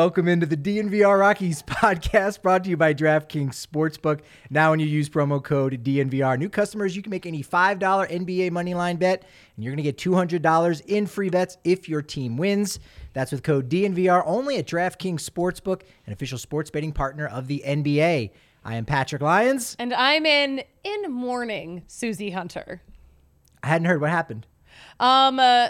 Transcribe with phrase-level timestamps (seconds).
[0.00, 4.20] Welcome into the DNVR Rockies podcast brought to you by DraftKings Sportsbook.
[4.48, 8.50] Now, when you use promo code DNVR, new customers, you can make any $5 NBA
[8.50, 12.80] moneyline bet, and you're going to get $200 in free bets if your team wins.
[13.12, 17.62] That's with code DNVR only at DraftKings Sportsbook, an official sports betting partner of the
[17.66, 18.30] NBA.
[18.64, 19.76] I am Patrick Lyons.
[19.78, 22.80] And I'm in in mourning Susie Hunter.
[23.62, 24.46] I hadn't heard what happened.
[24.98, 25.68] Um, uh,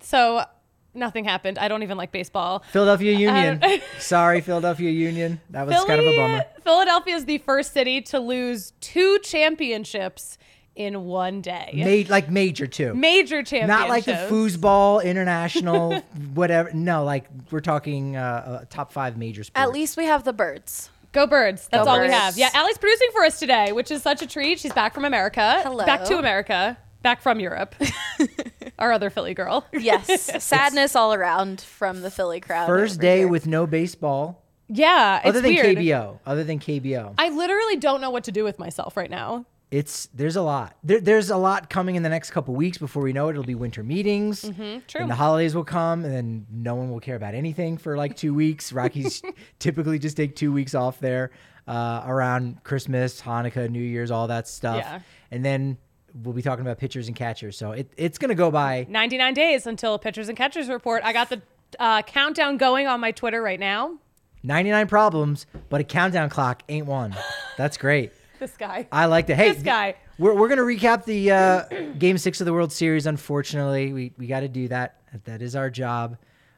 [0.00, 0.46] so
[0.94, 1.58] nothing happened.
[1.58, 2.62] I don't even like baseball.
[2.70, 3.62] Philadelphia Union.
[3.98, 5.40] Sorry, Philadelphia Union.
[5.50, 6.44] That was kind of a bummer.
[6.62, 10.38] Philadelphia is the first city to lose two championships
[10.76, 12.04] in one day.
[12.06, 12.94] Ma- like major two.
[12.94, 13.68] Major championships.
[13.68, 16.00] Not like the foosball international,
[16.34, 16.72] whatever.
[16.72, 18.20] No, like we're talking uh,
[18.62, 19.60] uh, top five major sports.
[19.62, 20.90] At least we have the birds.
[21.12, 21.68] Go birds.
[21.70, 22.38] That's Go all we have.
[22.38, 24.60] Yeah, Allie's producing for us today, which is such a treat.
[24.60, 25.60] She's back from America.
[25.62, 25.84] Hello.
[25.84, 26.78] Back to America.
[27.02, 27.74] Back from Europe.
[28.80, 29.66] Our other Philly girl.
[29.72, 32.66] Yes, sadness all around from the Philly crowd.
[32.66, 33.28] First day here.
[33.28, 35.76] with no baseball, Yeah, it's other than weird.
[35.78, 36.18] KBO.
[36.26, 39.44] Other than KBO, I literally don't know what to do with myself right now.
[39.70, 40.76] it's there's a lot.
[40.82, 42.78] There, there's a lot coming in the next couple weeks.
[42.78, 44.42] Before we know it, it'll be winter meetings.
[44.42, 45.00] Mm-hmm, true.
[45.02, 48.16] And the holidays will come, and then no one will care about anything for like
[48.16, 48.72] two weeks.
[48.80, 49.22] Rockies
[49.58, 51.30] typically just take two weeks off there
[51.68, 54.78] uh, around Christmas, Hanukkah, New Year's, all that stuff.
[54.78, 55.00] Yeah.
[55.30, 55.78] And then
[56.14, 57.56] we'll be talking about pitchers and catchers.
[57.56, 61.02] So it, it's gonna go by 99 days until pitchers and catchers report.
[61.04, 61.42] I got the
[61.78, 63.98] uh, countdown going on my Twitter right now.
[64.42, 67.14] 99 problems, but a countdown clock ain't one.
[67.56, 68.12] That's great.
[68.40, 68.88] This guy.
[68.90, 69.36] I like that.
[69.36, 69.96] Hey, This guy.
[70.18, 71.64] We're, we're gonna recap the uh,
[71.98, 73.04] game six of the World Series.
[73.04, 74.96] Unfortunately, we we got to do that.
[75.24, 76.16] That is our job.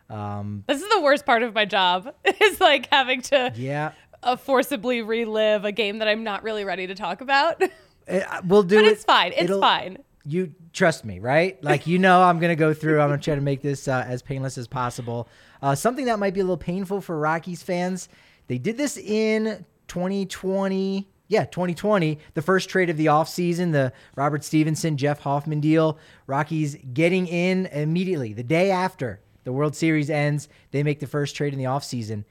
[0.08, 2.14] Um, This is the worst part of my job.
[2.40, 3.92] Is like having to yeah,
[4.22, 7.60] uh, forcibly relive a game that I'm not really ready to talk about.
[8.08, 8.92] Uh, we'll do but it.
[8.92, 9.32] it's fine.
[9.32, 9.98] It's It'll- fine.
[10.24, 11.62] You trust me, right?
[11.64, 13.00] Like you know, I'm gonna go through.
[13.00, 15.28] I'm gonna try to make this uh, as painless as possible.
[15.60, 18.08] Uh, something that might be a little painful for Rockies fans.
[18.46, 21.08] They did this in 2020.
[21.28, 25.98] Yeah, 2020, the first trade of the offseason, the Robert Stephenson, Jeff Hoffman deal.
[26.26, 30.48] Rockies getting in immediately the day after the World Series ends.
[30.72, 32.24] They make the first trade in the offseason,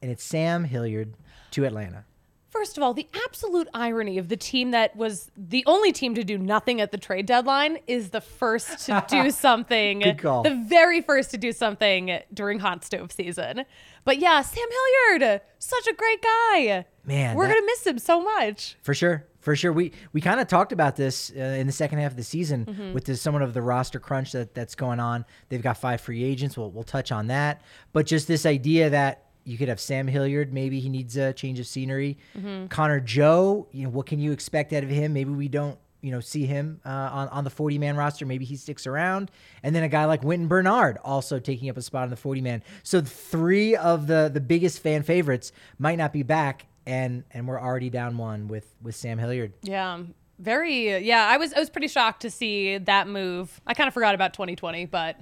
[0.00, 1.14] and it's Sam Hilliard
[1.50, 2.05] to Atlanta.
[2.56, 6.24] First of all, the absolute irony of the team that was the only team to
[6.24, 10.00] do nothing at the trade deadline is the first to do something.
[10.00, 10.42] Good call.
[10.42, 13.66] The very first to do something during hot stove season.
[14.06, 14.64] But yeah, Sam
[15.10, 16.86] Hilliard, such a great guy.
[17.04, 18.76] Man, we're that- gonna miss him so much.
[18.82, 19.26] For sure.
[19.40, 19.72] For sure.
[19.72, 22.92] We we kind of talked about this uh, in the second half of the season
[22.94, 25.26] with the, somewhat of the roster crunch that, that's going on.
[25.50, 26.56] They've got five free agents.
[26.56, 27.60] We'll, we'll touch on that.
[27.92, 30.52] But just this idea that you could have Sam Hilliard.
[30.52, 32.18] Maybe he needs a change of scenery.
[32.68, 35.12] Connor Joe, you know, what can you expect out of him?
[35.12, 38.26] Maybe we don't, you know, see him uh, on, on the 40 man roster.
[38.26, 39.30] Maybe he sticks around.
[39.62, 42.40] And then a guy like Wynton Bernard also taking up a spot on the 40
[42.40, 42.62] man.
[42.82, 46.66] So three of the, the biggest fan favorites might not be back.
[46.84, 49.52] And, and we're already down one with, with Sam Hilliard.
[49.62, 50.02] Yeah.
[50.38, 53.58] Very yeah, I was I was pretty shocked to see that move.
[53.66, 55.16] I kind of forgot about 2020, but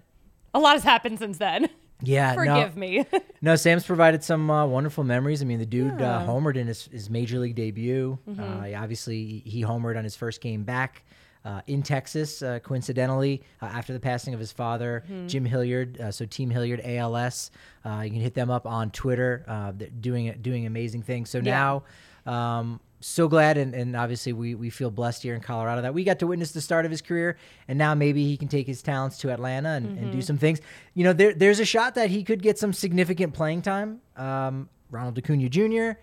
[0.53, 1.69] a lot has happened since then.
[2.05, 3.07] Yeah, Forgive no, me.
[3.43, 3.57] no.
[3.57, 5.43] Sam's provided some uh, wonderful memories.
[5.43, 8.19] I mean, the dude uh, homered in his, his major league debut.
[8.29, 8.41] Mm-hmm.
[8.43, 11.05] Uh, he obviously, he homered on his first game back
[11.45, 12.43] uh, in Texas.
[12.43, 15.27] Uh, coincidentally, uh, after the passing of his father, Mm-hmm.
[15.27, 16.01] Jim Hilliard.
[16.01, 17.51] Uh, so Team Hilliard ALS.
[17.85, 19.45] Uh, you can hit them up on Twitter.
[19.47, 21.31] Uh, they're doing doing amazing things.
[21.31, 21.85] So now.
[22.27, 26.05] Um, so glad and, and obviously we, we feel blessed here in Colorado that we
[26.05, 27.37] got to witness the start of his career
[27.69, 30.11] and now maybe he can take his talents to Atlanta and, and Mm-hmm.
[30.13, 30.61] do some things.
[30.95, 34.01] You know, there there's a shot that he could get some significant playing time.
[34.17, 35.99] Um, Ronald Acuna Jr.,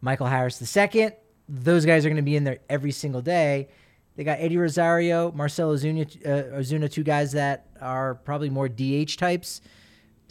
[0.00, 1.10] Michael Harris II,
[1.48, 3.68] those guys are going to be in there every single day.
[4.16, 9.16] They got Eddie Rosario, Marcelo Ozuna, uh, Ozuna, two guys that are probably more DH
[9.16, 9.60] types.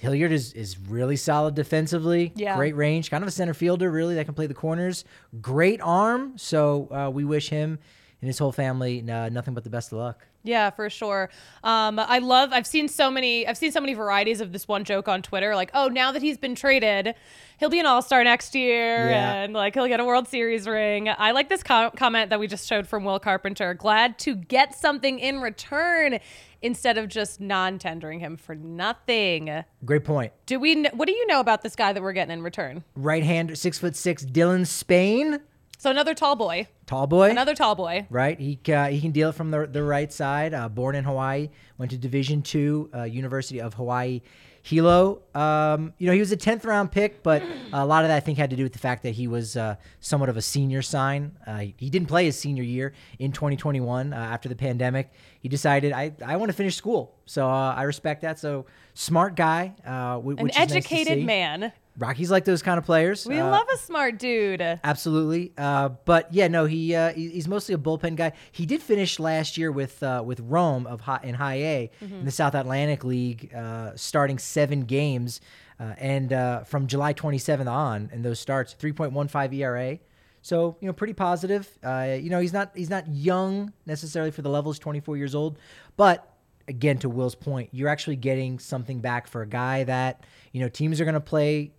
[0.01, 2.33] Hilliard is, is really solid defensively.
[2.35, 2.55] Yeah.
[2.57, 3.11] Great range.
[3.11, 5.05] Kind of a center fielder, really, that can play the corners.
[5.41, 6.33] Great arm.
[6.37, 7.77] So uh, we wish him
[8.19, 10.25] and his whole family uh, nothing but the best of luck.
[10.43, 11.29] Yeah, for sure.
[11.63, 12.51] Um, I love.
[12.51, 13.45] I've seen so many.
[13.47, 15.55] I've seen so many varieties of this one joke on Twitter.
[15.55, 17.13] Like, oh, now that he's been traded,
[17.59, 19.33] he'll be an All Star next year, Yeah.
[19.43, 21.09] and like he'll get a World Series ring.
[21.09, 23.75] I like this com- comment that we just showed from Will Carpenter.
[23.75, 26.17] Glad to get something in return
[26.63, 29.63] instead of just non-tendering him for nothing.
[29.85, 30.31] Great point.
[30.47, 30.73] Do we?
[30.75, 32.83] Kn- what do you know about this guy that we're getting in return?
[32.95, 35.39] Right hander, six foot six, Dylan Spain,
[35.81, 37.31] So another tall boy, tall boy.
[37.31, 38.05] another tall boy.
[38.11, 38.39] right?
[38.39, 40.53] He uh, he can deal it from the the right side.
[40.53, 41.49] Uh, born in Hawaii,
[41.79, 44.21] went to Division two, uh, University of Hawaii,
[44.61, 45.23] Hilo.
[45.33, 47.41] Um, you know, he was a tenth round pick, but
[47.73, 49.57] a lot of that I think had to do with the fact that he was
[49.57, 51.35] uh, somewhat of a senior sign.
[51.47, 55.09] Uh, he didn't play his senior year in 2021 uh, after the pandemic.
[55.39, 58.37] He decided I I want to finish school, so uh, I respect that.
[58.37, 61.23] So smart guy, uh, wh- An which is nice to educated see.
[61.23, 61.71] man.
[61.97, 63.25] Rockies like those kind of players.
[63.25, 64.61] We Uh, love a smart dude.
[64.61, 68.31] Absolutely, uh, but yeah, no, he uh, he's mostly a bullpen guy.
[68.51, 72.25] He did finish last year with uh, with Rome of high, in High A in
[72.25, 75.41] the South Atlantic League, uh, starting seven games,
[75.81, 79.99] uh, and uh, from July 27th on, in those starts, 3.15 ERA.
[80.41, 81.69] So you know, pretty positive.
[81.83, 84.71] Uh, you know, he's not he's not young necessarily for the level.
[84.71, 85.59] He's 24 years old,
[85.97, 86.25] but
[86.69, 90.23] again, to Will's point, you're actually getting something back for a guy that
[90.53, 91.73] you know teams are going to play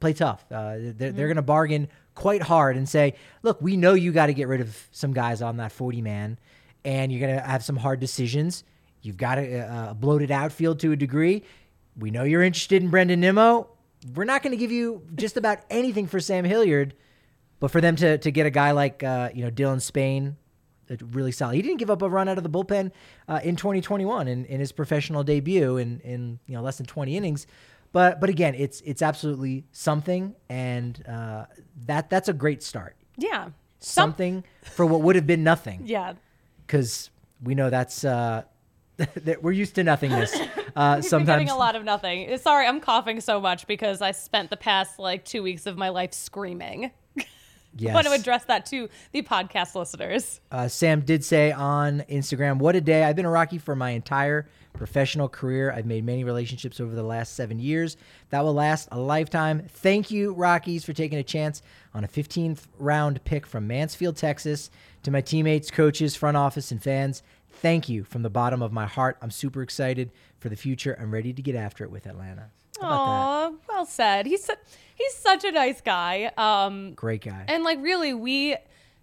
[0.00, 0.44] play tough.
[0.50, 4.26] Uh, they're they're going to bargain quite hard and say, look, we know you got
[4.26, 6.38] to get rid of some guys on that 40 man,
[6.84, 8.64] and you're going to have some hard decisions.
[9.02, 11.44] You've got a, a bloated outfield to a degree.
[11.98, 13.68] We know you're interested in Brandon Nimmo.
[14.14, 16.94] We're not going to give you just about anything for Sam Hilliard,
[17.58, 20.36] but for them to to get a guy like uh, you know Dylan Spain,
[20.90, 21.54] uh, really solid.
[21.56, 22.92] He didn't give up a run out of the bullpen
[23.28, 27.16] uh, in 2021 in, in his professional debut in in you know less than 20
[27.16, 27.46] innings.
[27.92, 31.46] But but again, it's it's absolutely something, and uh,
[31.86, 32.96] that that's a great start.
[33.16, 33.46] Yeah.
[33.82, 36.12] Some- Something for what would have been nothing, Yeah.
[36.66, 37.08] because
[37.42, 38.42] we know that's uh,
[38.96, 40.36] that we're used to nothingness.
[40.76, 42.38] Uh, sometimes getting a lot of nothing.
[42.38, 45.88] Sorry, I'm coughing so much because I spent the past like two weeks of my
[45.88, 46.92] life screaming.
[47.76, 47.90] Yes.
[47.90, 50.40] I want to address that to the podcast listeners.
[50.50, 53.04] Uh, Sam did say on Instagram, "What a day!
[53.04, 55.72] I've been a Rocky for my entire professional career.
[55.72, 57.96] I've made many relationships over the last seven years
[58.30, 59.62] that will last a lifetime.
[59.68, 61.62] Thank you, Rockies, for taking a chance
[61.92, 64.70] on a 15th round pick from Mansfield, Texas.
[65.04, 68.86] To my teammates, coaches, front office, and fans, thank you from the bottom of my
[68.86, 69.16] heart.
[69.22, 70.96] I'm super excited for the future.
[71.00, 72.50] I'm ready to get after it with Atlanta.
[72.80, 73.50] How about Aw,
[73.80, 74.26] well said.
[74.26, 74.54] He's su-
[74.94, 76.30] he's such a nice guy.
[76.36, 76.94] Um.
[76.94, 77.44] Great guy.
[77.48, 78.56] and like really, we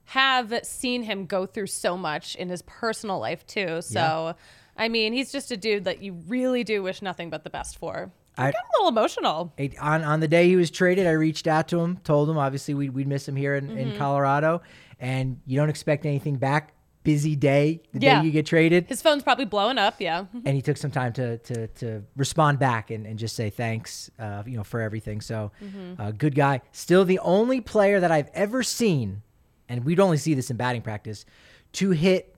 [0.05, 3.81] have seen him go through so much in his personal life too.
[3.81, 4.33] So, Yeah.
[4.77, 7.77] I mean, he's just a dude that you really do wish nothing but the best
[7.77, 8.11] for.
[8.37, 9.51] I I- got a little emotional.
[9.57, 12.37] It- on on the day he was traded, I reached out to him, told him
[12.37, 13.77] obviously we'd, we'd miss him here in, Mm-hmm.
[13.77, 14.61] in Colorado,
[14.99, 16.73] and you don't expect anything back.
[17.07, 18.19] Busy day, the Yeah.
[18.19, 19.95] day you get traded, His phone's probably blowing up.
[19.99, 20.25] Yeah.
[20.45, 24.11] and he took some time to to, to respond back and, and just say thanks,
[24.19, 25.21] uh, you know, for everything.
[25.21, 26.01] So, Mm-hmm.
[26.01, 26.61] uh, good guy.
[26.71, 29.21] Still the only player that I've ever seen,
[29.69, 31.25] and we'd only see this in batting practice,
[31.73, 32.35] to hit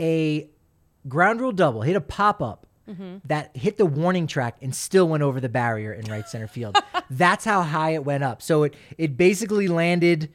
[0.00, 0.48] a
[1.08, 3.16] ground rule double, hit a pop up Mm-hmm.
[3.28, 6.76] that hit the warning track and still went over the barrier in right center field.
[7.10, 8.42] That's how high it went up.
[8.42, 10.30] So it it basically landed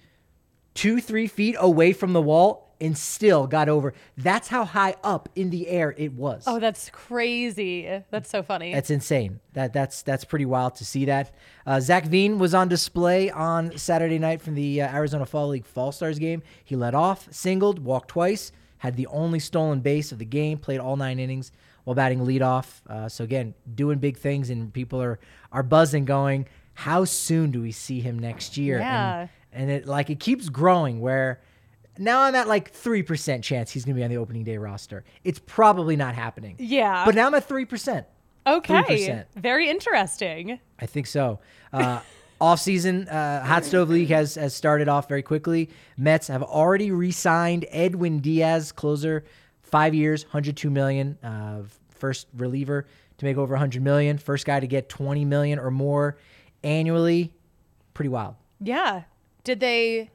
[0.74, 3.94] two three feet away from the wall and still got over.
[4.18, 6.44] That's how high up in the air it was.
[6.48, 8.02] Oh, that's crazy.
[8.10, 8.74] That's so funny.
[8.74, 9.40] That's insane.
[9.54, 11.34] That that's that's pretty wild to see that.
[11.66, 15.66] Uh, Zac Veen was on display on Saturday night from the uh, Arizona Fall League
[15.66, 16.42] Fall Stars game.
[16.64, 20.80] He led off, singled, walked twice, had the only stolen base of the game, played
[20.80, 21.52] all nine innings
[21.84, 22.82] while batting leadoff.
[22.88, 25.20] Uh, so again, doing big things, and people are
[25.52, 29.22] are buzzing, going, "How soon do we see him next year?" Yeah.
[29.22, 31.42] And, and it like it keeps growing where.
[32.00, 35.04] Now I'm at like 3% chance he's going to be on the opening day roster.
[35.24, 36.56] It's probably not happening.
[36.58, 37.04] yeah.
[37.06, 38.06] But now I'm at 3%.
[38.48, 38.74] okay.
[39.10, 39.26] 3%.
[39.36, 40.60] Very interesting.
[40.80, 41.40] I think so.
[41.74, 42.00] Uh,
[42.42, 45.70] off season, uh, Hot Stove League has, has started off very quickly.
[45.98, 49.26] Mets have already re-signed Edwin Diaz, closer,
[49.62, 51.18] five years, 102 million.
[51.22, 52.88] Uh, first reliever
[53.18, 54.18] to make over 100 million.
[54.18, 56.18] First guy to get 20 million or more
[56.64, 57.34] annually.
[57.94, 58.36] Pretty wild.
[58.62, 59.04] Yeah.
[59.44, 60.10] Did they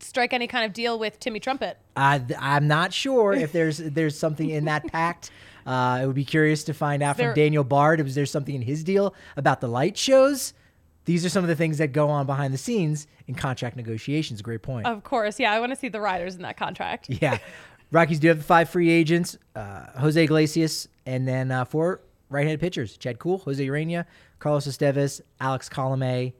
[0.00, 1.78] strike any kind of deal with Timmy Trumpet?
[1.96, 5.30] Uh, I'm not sure if there's there's something in that pact.
[5.66, 7.98] Uh, I would be curious to find out There- from Daniel Bard.
[8.02, 10.52] Was there something in his deal about the light shows?
[11.06, 14.42] These are some of the things that go on behind the scenes in contract negotiations.
[14.42, 14.86] Great point.
[14.86, 15.40] Of course.
[15.40, 15.50] Yeah.
[15.54, 17.08] I want to see the riders in that contract.
[17.08, 17.38] yeah,
[17.90, 22.60] Rockies do have the five free agents: uh, Jose Iglesias, and then uh, four right-handed
[22.60, 24.04] pitchers: Chad Kuhl, Jose Urena,
[24.40, 26.34] Carlos Estevez, Alex Colome.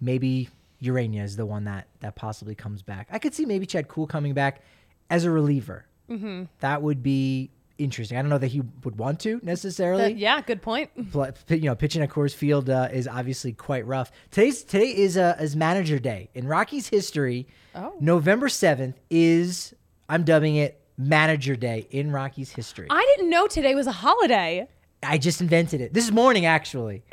[0.00, 0.48] Maybe
[0.82, 3.08] Urena is the one that that possibly comes back.
[3.10, 4.62] I could see maybe Chad Kuhl coming back
[5.10, 5.86] as a reliever.
[6.10, 6.44] Mm-hmm.
[6.60, 8.16] That would be interesting.
[8.16, 10.12] I don't know that he would want to necessarily.
[10.12, 10.40] Yeah.
[10.40, 10.90] Good point.
[11.12, 14.10] Pl- you know, pitching at Coors Field uh, is obviously quite rough.
[14.30, 17.46] Today's today is uh, is manager day in Rockies history.
[17.74, 17.94] Oh.
[18.00, 19.74] November seventh is
[20.08, 22.86] I'm dubbing it manager day in Rockies history.
[22.90, 24.68] I didn't know today was a holiday.
[25.02, 27.04] I just invented it this morning actually.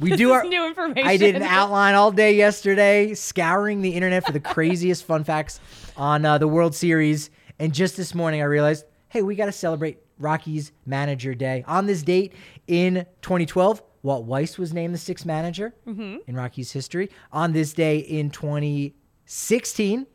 [0.00, 1.08] We do our new information.
[1.08, 5.60] I did an outline all day yesterday, scouring the internet for the craziest fun facts
[5.96, 7.30] on uh, the World Series.
[7.58, 11.64] And just this morning, I realized, hey, we got to celebrate Rockies Manager Day.
[11.68, 12.32] On this date
[12.66, 16.16] in 2012, Walt Weiss was named the sixth manager Mm-hmm.
[16.26, 17.08] in Rockies history.
[17.30, 20.06] On this day in 2016,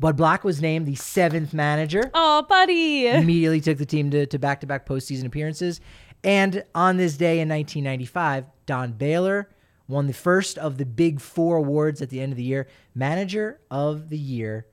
[0.00, 3.06] Bud Black was named the seventh manager Oh, buddy.
[3.06, 5.80] immediately took the team to, to back-to-back postseason appearances.
[6.24, 9.48] And on this day in 1995, Don Baylor
[9.88, 12.68] won the first of the big four awards at the end of the year.
[12.94, 14.66] Manager of the year.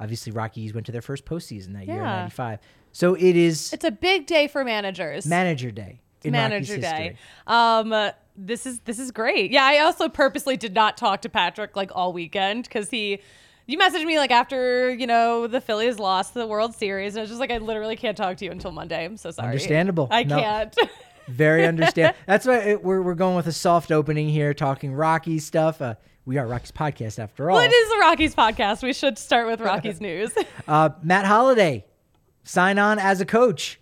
[0.00, 2.16] Obviously, Rockies went to their first postseason that year in Yeah.
[2.16, 2.58] '95.
[2.92, 5.26] So it is It's a big day for managers.
[5.26, 6.00] Manager Day.
[6.24, 7.16] in Rockies manager day.
[7.46, 9.50] Um, uh, this is this is great.
[9.52, 13.20] Yeah, I also purposely did not talk to Patrick like all weekend because he.
[13.66, 17.22] You messaged me like after you know the Phillies lost the World Series, and I
[17.22, 19.04] was just like, I literally can't talk to you until Monday.
[19.04, 19.48] I'm so sorry.
[19.48, 20.08] Understandable.
[20.10, 20.38] I No.
[20.38, 20.76] can't.
[21.28, 22.14] Very understand.
[22.26, 25.82] That's why it, we're, we're going with a soft opening here, talking Rocky stuff.
[25.82, 27.56] Uh, we are Rockies podcast after all.
[27.56, 28.82] well, it is the Rockies podcast.
[28.84, 30.30] We should start with Rockies news.
[30.68, 31.84] Uh, Matt Holliday,
[32.44, 33.80] sign on as a coach,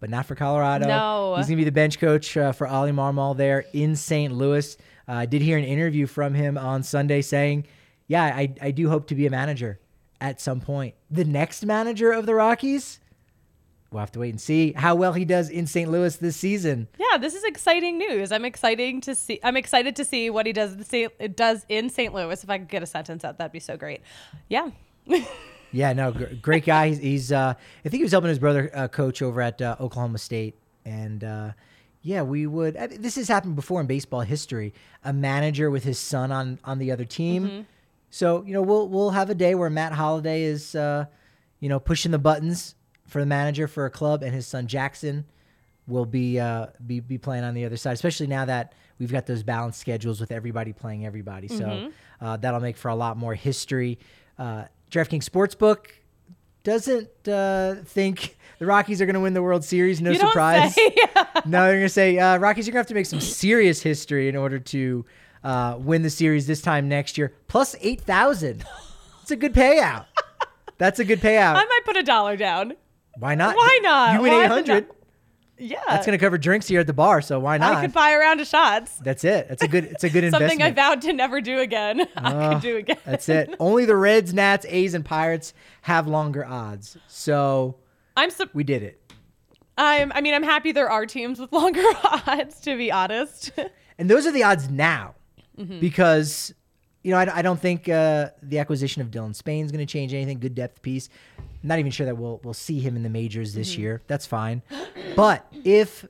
[0.00, 0.86] but not for Colorado.
[0.86, 1.34] No.
[1.36, 4.32] He's going to be the bench coach uh, for Ollie Marmol there in St.
[4.32, 4.74] Louis.
[5.06, 7.66] Uh, I did hear an interview from him on Sunday saying,
[8.08, 9.78] yeah, I, I do hope to be a manager
[10.20, 10.94] at some point.
[11.10, 12.98] The next manager of the Rockies,
[13.92, 15.88] we'll have to wait and see how well he does in St.
[15.90, 16.88] Louis this season.
[16.98, 18.32] yeah, this is exciting news.
[18.32, 19.38] I'm exciting to see.
[19.44, 20.76] I'm excited to see what he does.
[20.76, 22.12] The does in St.
[22.12, 22.42] Louis.
[22.42, 24.00] If I could get a sentence out, that'd be so great.
[24.48, 24.70] Yeah.
[25.70, 26.88] Yeah, no, great guy.
[26.88, 29.76] He's, he's uh, I think he was helping his brother uh, coach over at uh,
[29.78, 30.54] Oklahoma State,
[30.86, 31.52] and uh,
[32.00, 32.74] yeah, we would.
[32.78, 34.72] I mean, this has happened before in baseball history.
[35.04, 37.66] A manager with his son on on the other team.
[38.10, 41.06] So you know, we'll we'll have a day where Matt Holliday is, uh,
[41.60, 42.74] you know, pushing the buttons
[43.06, 45.24] for the manager for a club, and his son Jackson
[45.86, 47.92] will be uh, be be playing on the other side.
[47.92, 51.48] Especially now that we've got those balanced schedules with everybody playing everybody.
[51.48, 53.98] So uh, that'll make for a lot more history.
[54.38, 55.86] Uh, DraftKings Sportsbook
[56.62, 60.00] doesn't uh, think the Rockies are going to win the World Series.
[60.00, 60.76] No surprise.
[61.46, 63.82] no, they're going to say uh, Rockies are going to have to make some serious
[63.82, 65.04] history in order to
[65.44, 67.32] uh, win the series this time next year.
[67.48, 68.64] Plus eight thousand.
[69.22, 70.06] It's a good payout.
[70.78, 71.54] That's a good payout.
[71.56, 72.74] I might put a dollar down.
[73.18, 73.56] why not?
[73.56, 74.14] Why not?
[74.14, 74.86] You win Why eight hundred.
[74.88, 74.96] not?
[75.60, 75.80] Yeah.
[75.88, 77.20] That's going to cover drinks here at the bar.
[77.20, 77.74] So why not?
[77.74, 78.96] I could buy a round of shots.
[78.98, 79.48] That's it.
[79.48, 79.84] That's a good.
[79.86, 82.02] It's a good Something I vowed to never do again.
[82.16, 82.98] I Oh, could do again.
[83.04, 83.52] That's it.
[83.58, 85.52] Only the Reds, Nats, A's, and Pirates
[85.82, 86.96] have longer odds.
[87.08, 87.76] So
[88.16, 89.02] I'm su- we did it.
[89.76, 93.50] I'm I mean I'm happy there are teams with longer odds to be honest.
[93.98, 95.16] And those are the odds now
[95.58, 95.80] Mm-hmm.
[95.80, 96.54] because,
[97.02, 99.90] you know, I, I don't think uh, the acquisition of Dylan Spain is going to
[99.92, 100.38] change anything.
[100.38, 101.08] Good depth piece.
[101.62, 103.80] not even sure that we'll, we'll see him in the majors this Mm-hmm.
[103.82, 104.02] year.
[104.06, 104.62] That's fine.
[105.16, 106.06] But if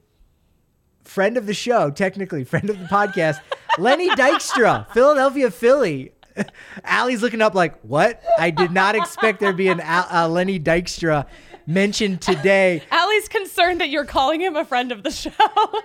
[1.04, 3.40] friend of the show, technically friend of the podcast,
[3.78, 6.12] Lenny Dykstra, Philadelphia Philly.
[6.84, 8.22] Allie's looking up like, what?
[8.38, 11.26] I did not expect there to be an Al- uh, Lenny Dykstra
[11.66, 12.82] mentioned today.
[12.92, 15.30] Allie's concerned that you're calling him a friend of the show.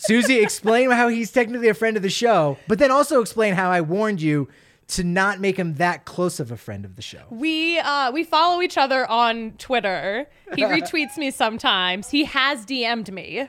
[0.00, 3.70] Susie, explain how he's technically a friend of the show, but then also explain how
[3.70, 4.48] I warned you
[4.88, 7.22] to not make him that close of a friend of the show.
[7.30, 10.26] we uh we follow each other on Twitter.
[10.56, 12.10] He retweets me sometimes.
[12.10, 13.48] He has DM'd me.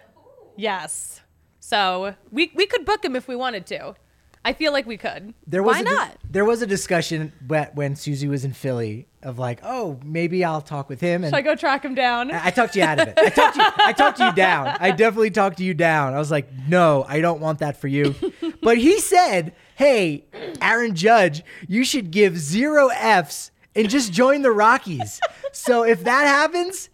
[0.55, 1.21] Yes.
[1.59, 3.95] So we we could book him if we wanted to.
[4.43, 5.33] I feel like we could.
[5.45, 6.17] There was Why a not?
[6.29, 7.31] there was a discussion
[7.73, 11.23] when Susie was in Philly of like, oh, maybe I'll talk with him.
[11.23, 12.31] And Should I go track him down?
[12.31, 13.19] I I talked you out of it.
[13.19, 13.63] I talked you.
[13.63, 14.77] I talked you down.
[14.79, 16.13] I definitely talked you down.
[16.13, 18.15] I was like, no, I don't want that for you.
[18.63, 20.25] But he said, hey,
[20.61, 25.19] Aaron Judge, you should give zero Fs and just join the Rockies.
[25.51, 26.89] So if that happens,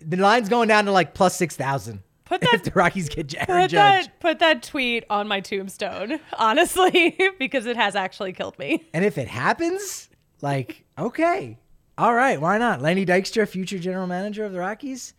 [0.00, 2.02] the line's going down to like plus six thousand.
[2.28, 4.04] Put if that- the Rockies get Aaron Put Judge.
[4.06, 8.86] that put that tweet on my tombstone, honestly, because it has actually killed me.
[8.92, 10.08] And if it happens,
[10.42, 11.58] like, okay,
[11.96, 12.80] all right, why not?
[12.82, 15.14] Lenny Dykstra, future general manager of the Rockies?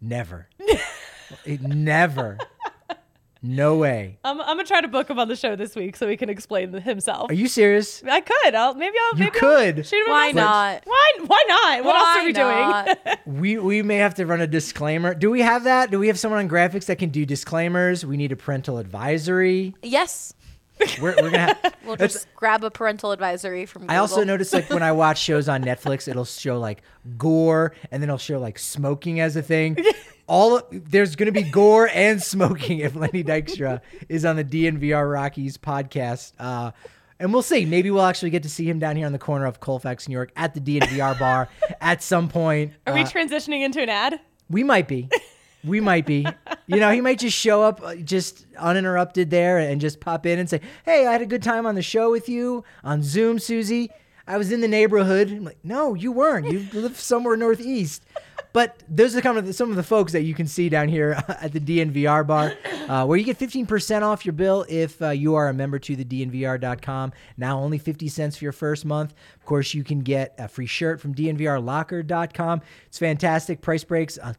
[0.00, 0.48] Never.
[1.44, 2.38] It- never.
[3.46, 4.18] No way.
[4.24, 6.28] I'm, I'm gonna try to book him on the show this week so he can
[6.28, 7.30] explain himself.
[7.30, 8.02] Are you serious?
[8.04, 8.54] I could.
[8.54, 9.78] I'll maybe I'll You maybe could.
[9.78, 10.82] I'll shoot him Why not?
[10.84, 11.84] Why why not?
[11.84, 13.16] What else are we Why doing?
[13.40, 15.14] We we may have to run a disclaimer.
[15.14, 15.90] Do we have that?
[15.90, 18.04] Do we have someone on graphics that can do disclaimers?
[18.04, 19.74] We need a parental advisory.
[19.82, 20.34] yes.
[21.00, 21.74] We're, we're gonna have.
[21.86, 23.94] We'll just grab a parental advisory from Google.
[23.94, 26.82] I also noticed like when I watch shows on Netflix, it'll show like
[27.16, 29.78] gore, and then it'll show like smoking as a thing.
[30.26, 35.56] All there's gonna be gore and smoking if Lenny Dykstra is on the DNVR Rockies
[35.56, 36.32] podcast.
[36.38, 36.72] Uh,
[37.18, 37.64] and we'll see.
[37.64, 40.12] Maybe we'll actually get to see him down here on the corner of Colfax, New
[40.14, 41.48] York, at the DNVR bar
[41.80, 42.72] at some point.
[42.86, 44.20] Are we Uh, transitioning into an ad?
[44.50, 45.08] we might be.
[45.64, 46.24] We might be.
[46.68, 50.38] You know, he might just show up uh, just uninterrupted there and just pop in
[50.38, 53.38] and say, Hey, I had a good time on the show with you on Zoom,
[53.38, 53.90] Susie.
[54.26, 55.30] I was in the neighborhood.
[55.30, 56.50] I'm like, No, you weren't.
[56.50, 58.02] You live somewhere northeast.
[58.52, 60.88] But those are kind of the, some of the folks that you can see down
[60.88, 62.54] here at the DNVR bar,
[62.88, 65.94] uh, where you get 15% off your bill if uh, you are a member to
[65.94, 67.12] the DNVR.com.
[67.36, 69.12] Now only 50 cents for your first month.
[69.38, 72.62] Of course, you can get a free shirt from DNVRLocker.com.
[72.86, 73.60] It's fantastic.
[73.60, 74.18] Price breaks.
[74.18, 74.32] Uh,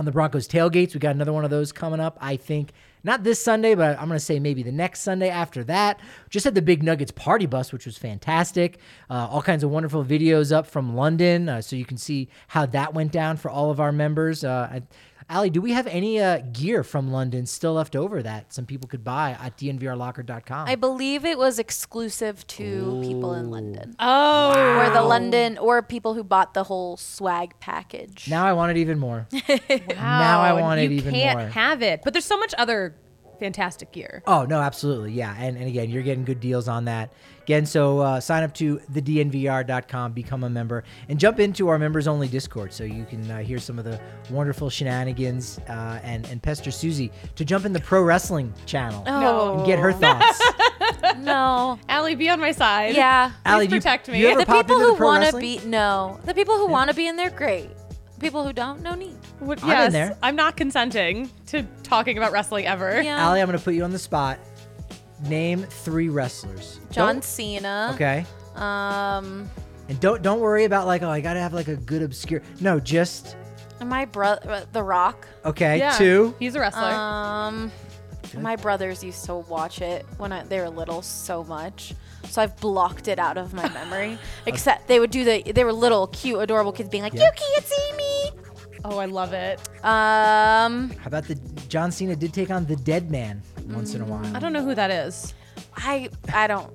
[0.00, 0.94] on the Broncos tailgates.
[0.94, 2.16] We got another one of those coming up.
[2.22, 5.64] I think not this Sunday, but I'm going to say maybe the next Sunday after
[5.64, 6.00] that.
[6.28, 8.78] Just had the Big Nuggets party bus, which was fantastic.
[9.08, 12.66] Uh, all kinds of wonderful videos up from London, uh, so you can see how
[12.66, 14.44] that went down for all of our members.
[14.44, 14.82] Uh, I,
[15.30, 18.88] Ali, do we have any uh, gear from London still left over that some people
[18.88, 20.66] could buy at dnvrlocker.com?
[20.68, 23.94] I believe it was exclusive to people in London.
[24.00, 28.28] Oh, Or the London, or people who bought the whole swag package.
[28.28, 29.28] now I want it even more.
[29.32, 29.58] wow.
[29.96, 32.96] Now I want it you even can't have it, but there's so much other
[33.38, 34.22] fantastic gear.
[34.26, 35.34] Oh no, absolutely, yeah.
[35.38, 37.12] And and again, you're getting good deals on that.
[37.50, 42.06] Again, so uh, sign up to thednvr.com, become a member, and jump into our members
[42.06, 46.40] only Discord, so you can uh, hear some of the wonderful shenanigans uh, and and
[46.40, 50.40] pester Susie to jump in the pro wrestling channel Oh and get her thoughts.
[51.18, 51.76] no.
[51.88, 52.94] Allie, be on my side.
[52.94, 53.32] Yeah.
[53.44, 54.20] Allie, Please do you- protect me.
[54.20, 55.42] you ever The pop people into the who pro want to wrestling?
[55.60, 56.20] be no.
[56.26, 57.68] The people who want to be in there, great.
[58.20, 59.16] People who don't, no need.
[59.40, 60.16] What- I'm in yes, there.
[60.22, 63.02] I'm not consenting to talking about wrestling ever.
[63.02, 63.26] Yeah.
[63.26, 64.38] Ali, I'm going to put you on the spot.
[65.28, 66.80] Name three wrestlers.
[66.90, 67.90] John Don't- Cena.
[67.94, 68.24] Okay.
[68.56, 69.48] Um,
[69.88, 72.42] And don't don't worry about like oh I gotta have like a good obscure.
[72.60, 73.36] No, just
[73.84, 75.26] my brother, The Rock.
[75.44, 75.78] okay.
[75.78, 76.34] Yeah, Two.
[76.38, 76.82] He's a wrestler.
[76.90, 77.72] Um,
[78.38, 81.94] my brothers used to watch it when I, they were little so much.
[82.28, 84.18] So I've blocked it out of my memory.
[84.46, 87.24] Except they would do the, they were little, cute, adorable kids being like, Yeah.
[87.24, 88.30] you can't see me.
[88.84, 89.58] oh, I love it.
[89.82, 91.34] Um, How about the
[91.68, 93.42] John Cena did take on the Dead Man
[93.74, 94.36] once in a while.
[94.36, 95.34] I don't know who that is.
[95.76, 96.70] I, I don't,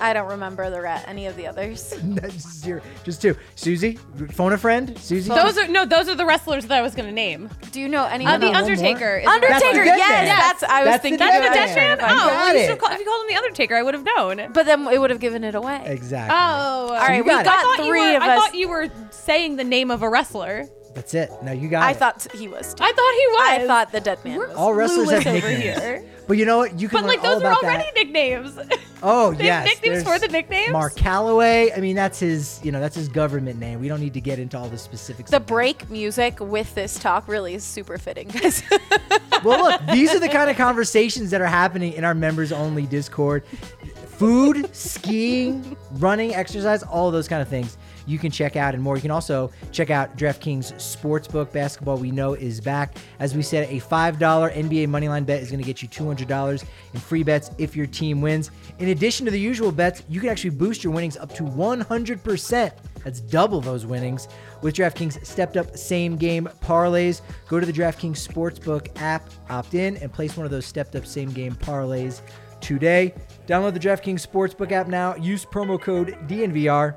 [0.00, 1.94] I don't remember the re- any of the others.
[2.02, 2.80] That's zero.
[3.04, 3.36] Just two.
[3.54, 3.98] Susie,
[4.32, 4.98] phone a friend.
[4.98, 5.28] Susie.
[5.28, 7.48] Those are no, those are the wrestlers that I was gonna name.
[7.72, 9.18] Do you know any Uh, of the no, one Undertaker.
[9.18, 9.84] Is Undertaker, That's the wrestler.
[9.84, 10.26] Dead yes, Man.
[10.38, 11.18] that's I was That's the thinking.
[11.18, 11.76] That's the of Death.
[11.76, 11.98] Man.
[11.98, 12.06] Man.
[12.10, 12.66] Oh, got well, you it.
[12.68, 14.52] should call, if you called him the Undertaker, I would have known.
[14.52, 15.82] But then it would have given it away.
[15.86, 16.34] Exactly.
[16.36, 18.54] Oh, All you right, we got got, I thought you three were, of I thought
[18.54, 20.66] you were saying the name of a wrestler.
[20.94, 21.30] That's it.
[21.42, 21.96] Now you got I it.
[21.96, 22.74] thought he was.
[22.74, 22.84] Too.
[22.84, 23.64] I thought he was.
[23.64, 24.56] I thought the dead man We're was.
[24.56, 25.62] all wrestlers have clueless over nicknames.
[25.80, 26.04] here.
[26.28, 26.78] But you know what?
[26.78, 27.94] You can But learn like all those are already that.
[27.94, 28.58] nicknames.
[29.04, 29.66] Oh They yes.
[29.68, 30.70] have nicknames for the nicknames.
[30.70, 31.76] Mark Calaway.
[31.76, 32.60] I mean, that's his.
[32.62, 33.80] You know, that's his government name.
[33.80, 35.28] We don't need to get into all the specifics.
[35.30, 35.48] The of that.
[35.52, 38.62] break music with this talk really is super fitting, guys.
[39.44, 42.86] well, look, these are the kind of conversations that are happening in our members only
[42.86, 43.44] Discord.
[44.06, 47.76] Food, skiing, running, exercise, all those kind of things
[48.06, 48.96] you can check out and more.
[48.96, 51.52] You can also check out DraftKings Sportsbook.
[51.52, 52.96] Basketball, we know, is back.
[53.18, 57.00] As we said, a $5 NBA moneyline bet is going to get you $200 in
[57.00, 58.50] free bets if your team wins.
[58.78, 62.72] In addition to the usual bets, you can actually boost your winnings up to 100%.
[63.04, 64.28] That's double those winnings
[64.62, 67.20] with DraftKings stepped up same game parlays.
[67.48, 71.04] Go to the DraftKings Sportsbook app, opt in, and place one of those stepped up
[71.04, 72.22] same game parlays
[72.60, 73.12] today.
[73.46, 75.16] Download the DraftKings Sportsbook app now.
[75.16, 76.96] Use promo code DNVR.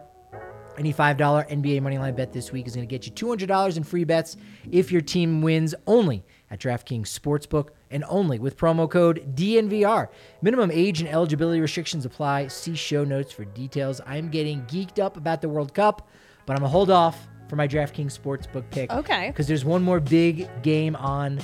[0.77, 4.03] Any $5 NBA moneyline bet this week is going to get you $200 in free
[4.03, 4.38] bets
[4.71, 10.09] if your team wins only at DraftKings Sportsbook and only with promo code DNVR.
[10.41, 12.47] Minimum age and eligibility restrictions apply.
[12.47, 14.01] See show notes for details.
[14.05, 16.07] I'm getting geeked up about the World Cup,
[16.45, 18.91] but I'm going to hold off for my DraftKings Sportsbook pick.
[18.91, 19.27] Okay.
[19.27, 21.39] Because there's one more big game on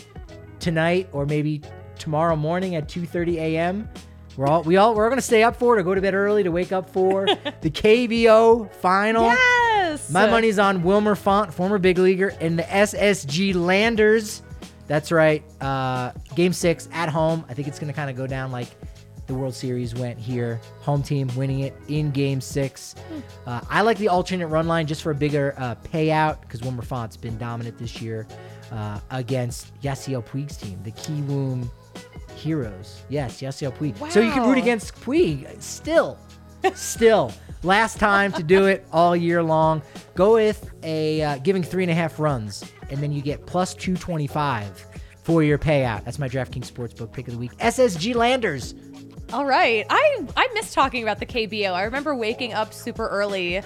[0.60, 1.62] tonight or maybe
[1.98, 3.90] tomorrow morning at 2:30 a.m.
[4.38, 6.44] We're all we all we're gonna stay up for it or go to bed early
[6.44, 7.26] to wake up for
[7.62, 9.24] the KBO final.
[9.26, 10.10] Yes.
[10.10, 14.42] My money's on Wilmer Font, former big leaguer, and the SSG Landers.
[14.88, 15.44] That's right.
[15.62, 17.46] Uh, game six at home.
[17.50, 18.68] I think it's gonna kind of go down like
[19.28, 20.60] the World Series went here.
[20.82, 22.96] Home team winning it in game six.
[23.46, 26.82] Uh, I like the alternate run line just for a bigger uh, payout because Wilmer
[26.84, 28.28] Font's been dominant this year
[28.72, 31.70] uh, against Yasiel Puig's team, the Kiwoom
[32.42, 33.04] Heroes.
[33.10, 34.12] Yes, Yasiel Puig.
[34.12, 36.18] So you can root against Puig still.
[36.76, 37.32] Still,
[37.64, 39.82] last time to do it all year long.
[40.14, 43.74] Go with a uh, giving three and a half runs, and then you get plus
[43.74, 44.86] 225
[45.24, 46.04] for your payout.
[46.04, 47.58] That's my DraftKings Sportsbook pick of the week.
[47.58, 48.76] SSG Landers.
[49.34, 49.86] All right.
[49.90, 51.72] I I miss talking about the KBO.
[51.74, 53.62] I remember waking up super early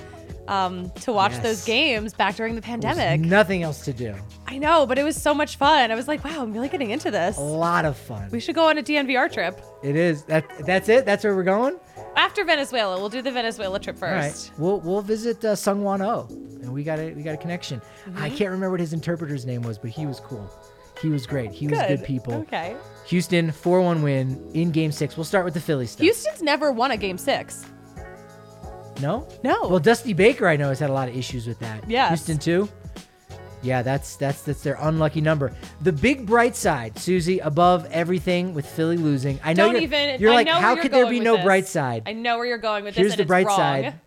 [0.47, 1.43] um, to watch Yes.
[1.43, 3.19] those games back during the pandemic.
[3.21, 4.13] nothing else to do.
[4.47, 5.91] I know, but it was so much fun.
[5.91, 7.37] I was like, wow, I'm really getting into this.
[7.37, 8.29] A lot of fun.
[8.31, 9.59] We should go on a DNVR trip.
[9.83, 10.23] It is.
[10.23, 11.05] That that's it.
[11.05, 11.77] That's where we're going.
[12.15, 14.31] After Venezuela, we'll do the Venezuela trip All right.
[14.31, 14.51] first.
[14.57, 16.27] We'll we'll visit uh, Sungwon Oh,
[16.61, 17.81] and we got a we got a connection.
[18.05, 18.17] Mm-hmm.
[18.23, 20.49] I can't remember what his interpreter's name was, but he was cool.
[21.01, 21.51] He was great.
[21.51, 22.33] He was good people.
[22.35, 22.73] Okay.
[23.07, 25.17] Houston 4-1 win in Game Six.
[25.17, 25.95] We'll start with the Phillies.
[25.99, 27.65] Houston's never won a game six.
[29.01, 29.27] No.
[29.43, 29.67] No.
[29.67, 31.89] Well, Dusty Baker, I know, has had a lot of issues with that.
[31.89, 32.07] Yeah.
[32.09, 32.69] Houston too.
[33.61, 35.51] Yeah, that's that's that's their unlucky number.
[35.81, 39.39] The big bright side, Susie, above everything with Philly losing.
[39.43, 40.21] I know Don't you're, even.
[40.21, 41.45] you're I like, know how could there be no this.
[41.45, 42.03] bright side?
[42.05, 43.11] I know where you're going with Here's this.
[43.13, 43.57] Here's the it's bright wrong.
[43.57, 43.99] side.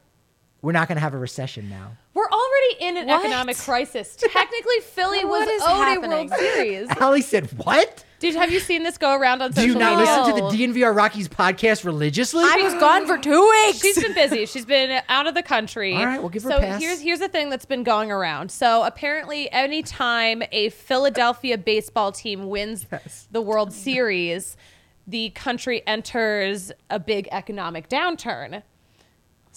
[0.62, 1.92] We're not going to have a recession now.
[2.14, 3.20] We're already in an What?
[3.24, 4.16] economic crisis.
[4.16, 6.12] Technically, Philly was is owed happening?
[6.12, 6.88] a World Series.
[7.00, 8.04] Allie said, "What?
[8.20, 9.74] Did have you seen this go around on social media?
[9.74, 10.22] Do social you not media?
[10.42, 13.80] listen to the DNVR Rockies podcast religiously?" I was gone for two weeks.
[13.80, 14.46] She's been busy.
[14.46, 15.94] She's been out of the country.
[15.94, 16.80] All right, we'll give her so a pass.
[16.80, 18.50] here's here's the thing that's been going around.
[18.50, 23.28] So apparently, anytime a Philadelphia baseball team wins Yes.
[23.30, 24.56] the World Series,
[25.06, 28.62] the country enters a big economic downturn.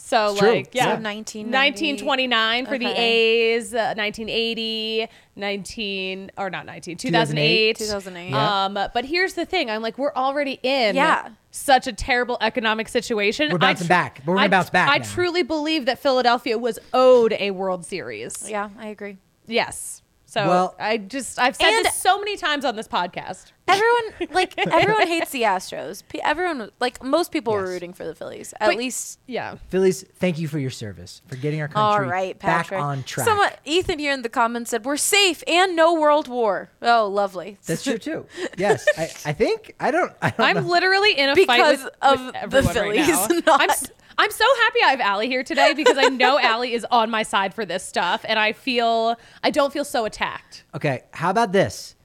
[0.03, 0.49] So It's true.
[0.51, 7.77] like yeah, So 1929 for the A's, uh, 1980, 19 or not 19, 2008.
[7.77, 8.29] 2008.
[8.31, 8.65] Yeah.
[8.65, 11.29] Um, but here's the thing: I'm like, we're already in Yeah.
[11.51, 13.49] such a terrible economic situation.
[13.51, 15.03] We're I bouncing back, we're gonna I- bounce back I now.
[15.05, 18.49] truly believe that Philadelphia was owed a World Series.
[18.49, 19.17] yeah, I agree.
[19.47, 20.00] Yes.
[20.31, 23.51] So Well- I just I've said And- this so many times on this podcast.
[23.67, 26.03] Everyone like everyone hates the Astros.
[26.23, 28.53] Everyone like most people were rooting for the Phillies.
[28.61, 29.55] At But- least Yeah.
[29.67, 32.79] Phillies, thank you for your service for getting our all country right, back Patrick.
[32.81, 33.27] on track.
[33.27, 36.69] Someone Ethan here in the comments said we're safe and no world war.
[36.81, 37.57] Oh, lovely.
[37.65, 38.25] That's true too.
[38.57, 40.13] Yes, I, I think I don't.
[40.21, 40.71] I don't I'm know.
[40.71, 43.41] literally in a fight with, of with the everyone Phillies, right now.
[43.47, 46.73] not- I'm s- I'm so happy I have Allie here today because I know Allie
[46.73, 50.63] is on my side for this stuff, and I feel I don't feel so attacked.
[50.75, 51.95] Okay, how about this?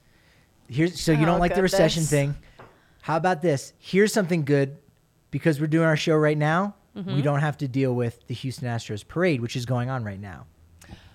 [0.67, 2.09] Here's so you Oh, don't like the recession goodness.
[2.09, 2.35] thing.
[3.01, 3.73] How about this?
[3.77, 4.77] Here's something good
[5.29, 6.73] because we're doing our show right now.
[6.97, 7.15] Mm-hmm.
[7.15, 10.19] We don't have to deal with the Houston Astros parade, which is going on right
[10.19, 10.47] now.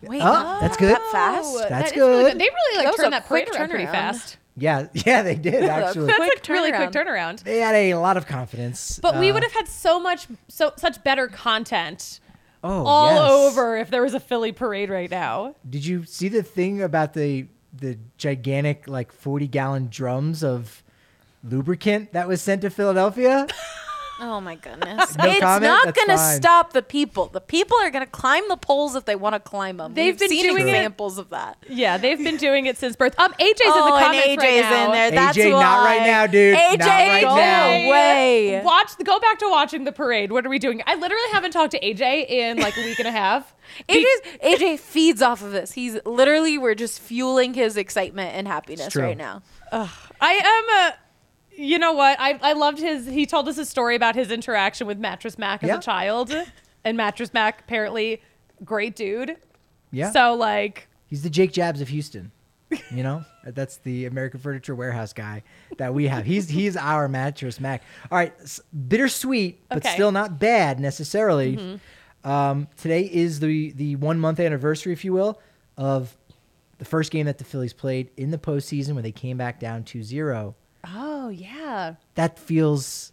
[0.02, 0.94] Wait, Oh, that's good.
[0.94, 1.48] That fast?
[1.52, 2.38] Oh, That's that is really good.
[2.40, 3.90] They really like That was turned that parade quick around pretty turnaround.
[3.92, 4.36] fast.
[4.56, 6.06] Yeah, yeah, they did actually.
[6.06, 7.40] That's Quick a really quick turnaround.
[7.40, 7.42] turnaround.
[7.44, 8.98] they had a lot of confidence.
[9.02, 12.20] But we Uh, would have had so much, so such better content
[12.62, 13.52] oh, all yes.
[13.52, 15.54] over if there was a Philly parade right now.
[15.68, 20.82] Did you see the thing about the the gigantic like forty gallon drums of
[21.42, 23.46] lubricant that was sent to Philadelphia?
[24.24, 25.16] Oh my goodness.
[25.18, 25.62] No it's comment?
[25.64, 26.36] not That's going to fine.
[26.36, 27.26] stop the people.
[27.26, 29.94] The people are going to climb the poles if they want to climb them.
[29.94, 31.56] They've We've been seen doing it- examples of that.
[31.68, 33.18] Yeah, they've been doing it since birth.
[33.18, 34.84] Um, AJ's oh, in the and comments AJ's right now.
[34.86, 35.10] in there.
[35.10, 35.60] That's AJ, why.
[35.60, 36.56] not right now, dude.
[36.56, 37.66] AJ, Not right go now.
[37.88, 38.62] away.
[38.64, 40.30] Watch, go back to watching the parade.
[40.30, 40.82] What are we doing?
[40.86, 43.54] I literally haven't talked to AJ in like a week and a half.
[43.88, 45.72] Be- AJ's, AJ feeds off of this.
[45.72, 49.02] He's literally we're just fueling his excitement and happiness true.
[49.02, 49.42] right now.
[49.72, 49.80] I
[50.20, 50.94] am a.
[51.56, 52.18] You know what?
[52.20, 53.06] I I loved his.
[53.06, 55.76] He told us a story about his interaction with Mattress Mac as Yeah.
[55.78, 56.34] a child,
[56.84, 58.22] and Mattress Mac apparently
[58.64, 59.36] great dude.
[59.90, 60.10] Yeah.
[60.12, 62.32] So like, He's the Jake Jabs of Houston.
[62.90, 65.42] You know, That's the American Furniture Warehouse guy
[65.76, 66.24] that we have.
[66.24, 67.82] He's he's our mattress Mac.
[68.10, 68.32] All right,
[68.88, 69.88] bittersweet, but Okay.
[69.88, 69.94] Mm-hmm.
[69.94, 71.78] still not bad necessarily.
[72.24, 75.40] Um, today is the the one month anniversary, if you will,
[75.76, 76.16] of
[76.78, 79.84] the first game that the Phillies played in the postseason when they came back down
[79.84, 80.54] 2-0.
[80.84, 81.94] Oh yeah.
[82.14, 83.12] That feels,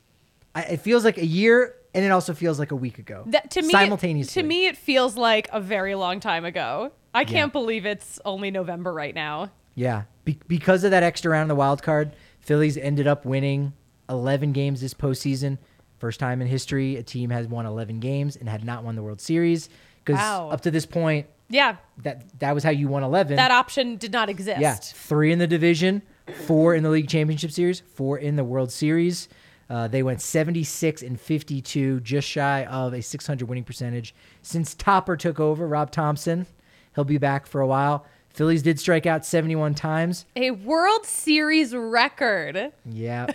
[0.56, 3.24] it feels like a year, and it also feels like a week ago.
[3.28, 4.42] That to me simultaneously.
[4.42, 6.92] To me, it feels like a very long time ago.
[7.14, 9.52] I can't believe it's only November right now.
[9.76, 13.74] Yeah, Be- because of that extra round in the wild card, Phillies ended up winning
[14.10, 15.58] 11 games this postseason.
[15.98, 19.02] First time in history a team has won 11 games and had not won the
[19.04, 19.70] World Series.
[20.04, 20.50] Because Wow.
[20.50, 23.36] up to this point, Yeah, that that was how you won 11.
[23.38, 24.60] that option did not exist.
[24.62, 26.02] yeah, three in the division,
[26.46, 29.30] four in the league championship series, four in the World Series.
[29.70, 34.16] Uh, they went 76 and 52, just shy of a 600 winning percentage.
[34.42, 36.48] Since Topper took over, Rob Thomson,
[36.96, 38.06] he'll be back for a while.
[38.34, 40.26] Phillies did strike out 71 times.
[40.36, 42.72] A World Series record.
[42.86, 43.28] Yeah.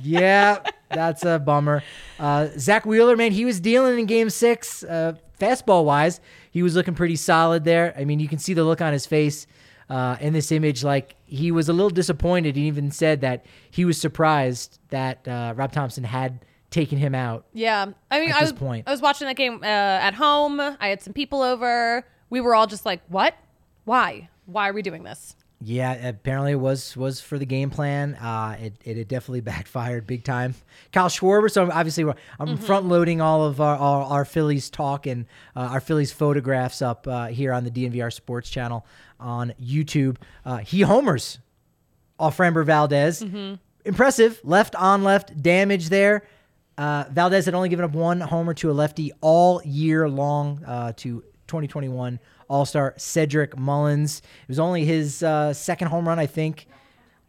[0.00, 1.82] yeah, that's a bummer.
[2.18, 6.20] Uh, Zack Wheeler, man, he was dealing in game six, uh, fastball wise.
[6.50, 7.94] He was looking pretty solid there.
[7.96, 9.46] I mean, you can see the look on his face
[9.88, 10.82] uh, in this image.
[10.84, 12.56] Like, he was a little disappointed.
[12.56, 17.44] He even said that he was surprised that uh, Rob Thomson had taken him out.
[17.52, 18.84] Yeah, I mean, At I this was point.
[18.86, 20.60] I was watching that game uh, at home.
[20.60, 22.06] I had some people over.
[22.30, 23.34] We were all just like, "What?
[23.84, 24.28] Why?
[24.46, 28.16] Why are we doing this?" Yeah, apparently it was was for the game plan.
[28.16, 30.54] Uh, it it had definitely backfired big time.
[30.92, 31.50] Kyle Schwarber.
[31.50, 35.60] So obviously we're, I'm front loading all of our, our our Phillies talk and uh,
[35.60, 38.84] our Phillies photographs up uh, here on the DNVR Sports channel
[39.18, 40.16] on YouTube.
[40.44, 41.38] Uh, he homers
[42.18, 43.24] off Framber Valdez.
[43.86, 44.40] Impressive.
[44.44, 46.26] Left on left damage there.
[46.76, 50.92] Uh, Valdez had only given up one homer to a lefty all year long uh,
[50.96, 54.18] to 2021 All Star Cedric Mullins.
[54.18, 56.66] It was only his uh, second home run, I think.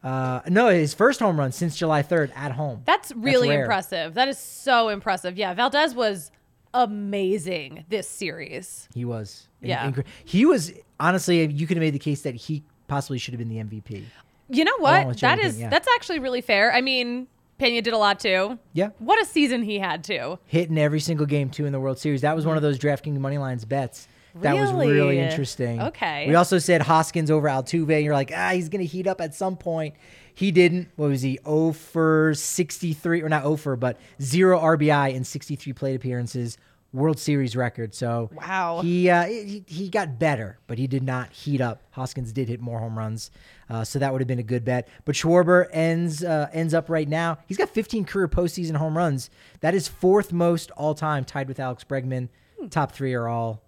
[0.04, 2.84] Uh, no, his first home run since July 3rd at home.
[2.86, 3.62] That's really rare.
[3.62, 4.14] impressive.
[4.14, 5.36] That is so impressive.
[5.36, 6.30] Yeah, Valdez was
[6.76, 8.88] amazing this series.
[8.94, 9.48] He was.
[9.62, 9.92] Yeah.
[10.24, 13.50] He was, honestly, you could have made the case that he possibly should have been
[13.50, 14.04] the MVP.
[14.50, 15.18] You know what?
[15.22, 15.70] That is yeah.
[15.70, 16.72] that's actually really fair.
[16.72, 17.26] I mean,
[17.58, 18.60] Pena did a lot too.
[18.74, 18.90] Yeah.
[19.00, 20.38] What a season he had too.
[20.46, 22.22] Hitting every single game, too, in the World Series.
[22.22, 24.08] That was one of those DraftKings money lines bets
[24.42, 25.20] That was really Really?
[25.20, 25.82] interesting.
[25.82, 26.28] Okay.
[26.28, 29.22] We also said Hoskins over Altuve, and you're like, ah, he's going to heat up
[29.22, 29.96] at some point.
[30.34, 30.90] He didn't.
[30.98, 31.40] What was he?
[31.46, 36.58] 0 for 63, or not 0 for, but zero RBI in 63 plate appearances.
[36.94, 37.94] World Series record.
[37.94, 38.80] So Wow.
[38.82, 41.82] he, uh, he he got better, but he did not heat up.
[41.92, 43.32] Hoskins did hit more home runs,
[43.70, 44.88] uh, so that would have been a good bet.
[45.04, 47.38] But Schwarber ends uh, ends up right now.
[47.48, 49.30] He's got 15 career postseason home runs.
[49.60, 52.30] That is fourth most all time, tied with Alex Bregman.
[52.70, 53.62] Top three are all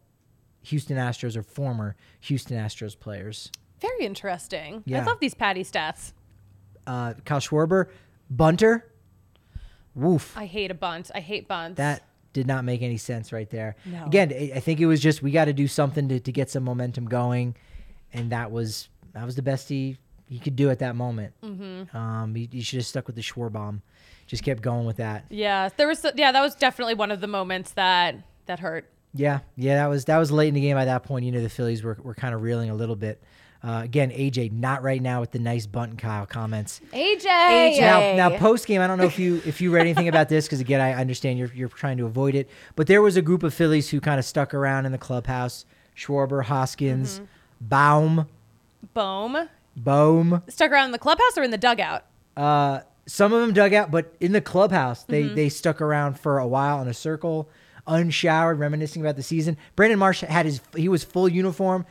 [0.64, 3.52] Houston Astros or former Houston Astros players.
[3.80, 4.84] Very interesting.
[4.86, 5.02] Yeah.
[5.02, 6.14] I love these Patty stats.
[6.86, 7.88] Uh, Kyle Schwarber,
[8.30, 8.92] bunter,
[9.94, 10.36] woof.
[10.38, 11.12] I hate a bunt.
[11.14, 11.78] I hate bunts.
[11.78, 13.76] That did not make any sense right there.
[13.86, 14.06] No.
[14.06, 16.64] Again, I think it was just we got to do something to, to get some
[16.64, 17.56] momentum going,
[18.14, 19.98] and that was that was the best he
[20.30, 21.34] he could do at that moment.
[21.44, 21.96] Mm-hmm.
[21.96, 23.82] Um, he, he should have stuck with the Schwarbomb,
[24.28, 25.26] just kept going with that.
[25.30, 26.06] yeah, there was.
[26.16, 28.16] Yeah, that was definitely one of the moments that
[28.46, 28.90] that hurt.
[29.18, 30.76] Yeah, yeah, that was that was late in the game.
[30.76, 33.22] By that point, you know the Phillies were were kind of reeling a little bit.
[33.64, 36.80] Uh, again, AJ not right now with the nice bunt and Kyle comments.
[36.94, 37.26] AJ.
[37.26, 37.80] AJ.
[37.82, 38.16] Now, Yay.
[38.16, 40.60] now post game, I don't know if you if you read anything about this because
[40.60, 43.54] again, I understand you're you're trying to avoid it, but there was a group of
[43.54, 45.66] Phillies who kind of stuck around in the clubhouse:
[45.98, 47.26] Schwarber, Hoskins, Mm-hmm.
[47.62, 48.28] Baum,
[48.94, 49.50] Boom.
[49.76, 50.44] Bohm.
[50.48, 52.06] Stuck around in the clubhouse or in the dugout?
[52.36, 55.36] Uh, some of them dug out, but in the clubhouse, they Mm-hmm.
[55.36, 57.50] they stuck around for a while in a circle,
[57.88, 59.58] unshowered, reminiscing about the season.
[59.76, 61.86] Brandon Marsh had his he was full uniform,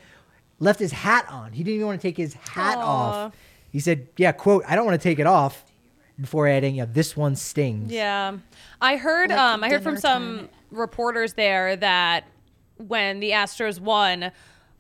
[0.59, 1.53] left his hat on.
[1.53, 2.83] He didn't even want to take his hat Aw.
[3.27, 3.35] off.
[3.73, 5.65] He said, "Yeah, quote, I don't want to take it off."
[6.19, 8.39] Before adding, "Yeah, this one stings." Yeah,
[8.81, 9.31] I heard.
[9.31, 10.49] Like um, I heard from some time.
[10.71, 12.25] reporters there that
[12.79, 14.31] when the Astros won,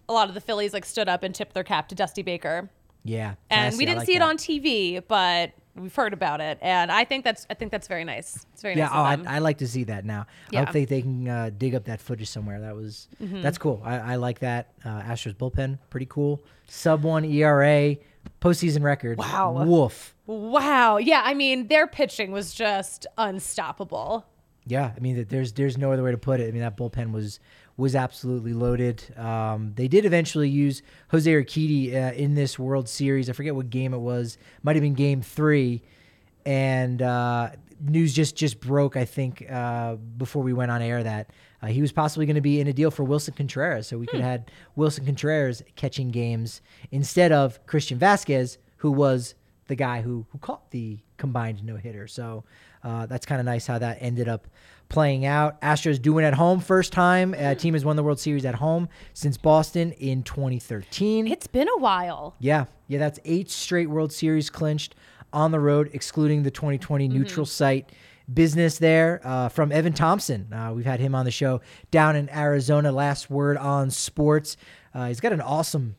[0.08, 2.70] a lot of the Phillies like stood up and tipped their cap to Dusty Baker,
[3.04, 3.76] Yeah, and classy.
[3.78, 7.24] we didn't like see it on TV, but we've heard about it, and I think
[7.24, 8.46] that's I think that's very nice.
[8.52, 9.18] It's very Yeah, nice.
[9.20, 9.36] oh, I.
[9.36, 10.22] I like to see that now.
[10.22, 10.58] I Yeah.
[10.60, 10.66] Mm-hmm.
[10.66, 12.60] hope they, they can uh, dig up that footage somewhere.
[12.60, 13.80] That was that's cool.
[13.84, 14.72] I, I like that.
[14.84, 16.42] Uh, Astros bullpen, pretty cool.
[16.68, 17.96] Sub one ERA,
[18.40, 19.18] postseason record.
[19.18, 19.64] Wow.
[19.64, 20.14] Woof.
[20.26, 20.96] wow.
[20.96, 24.26] Yeah, I mean their pitching was just unstoppable.
[24.68, 26.48] Yeah, I mean, th- there's there's no other way to put it.
[26.48, 27.38] I mean, that bullpen was
[27.76, 29.04] was absolutely loaded.
[29.18, 33.28] Um, they did eventually use Jose Urquidy uh, in this World Series.
[33.28, 34.38] I forget what game it was.
[34.62, 35.82] Might have been Game Three,
[36.46, 38.96] and uh, news just just broke.
[38.96, 41.30] I think uh, before we went on air that
[41.62, 44.06] uh, he was possibly going to be in a deal for Willson Contreras, so we
[44.06, 49.34] could have had Willson Contreras catching games instead of Christian Vazquez, who was
[49.66, 52.06] the guy who who caught the combined no hitter.
[52.06, 52.44] So
[52.82, 54.46] uh, that's kind of nice how that ended up
[54.88, 55.60] playing out.
[55.60, 57.34] Astros doing at home first time.
[57.34, 61.26] A team has won the World Series at home since Boston in 2013.
[61.26, 62.34] It's been a while.
[62.38, 64.94] Yeah, yeah, that's eight straight World Series clinched
[65.32, 67.90] on the road, excluding the 2020 neutral site
[68.32, 70.52] business there uh, from Evan Thompson.
[70.52, 72.90] Uh, we've had him on the show down in Arizona.
[72.92, 74.56] Last word on sports.
[74.94, 75.96] Uh, he's got an awesome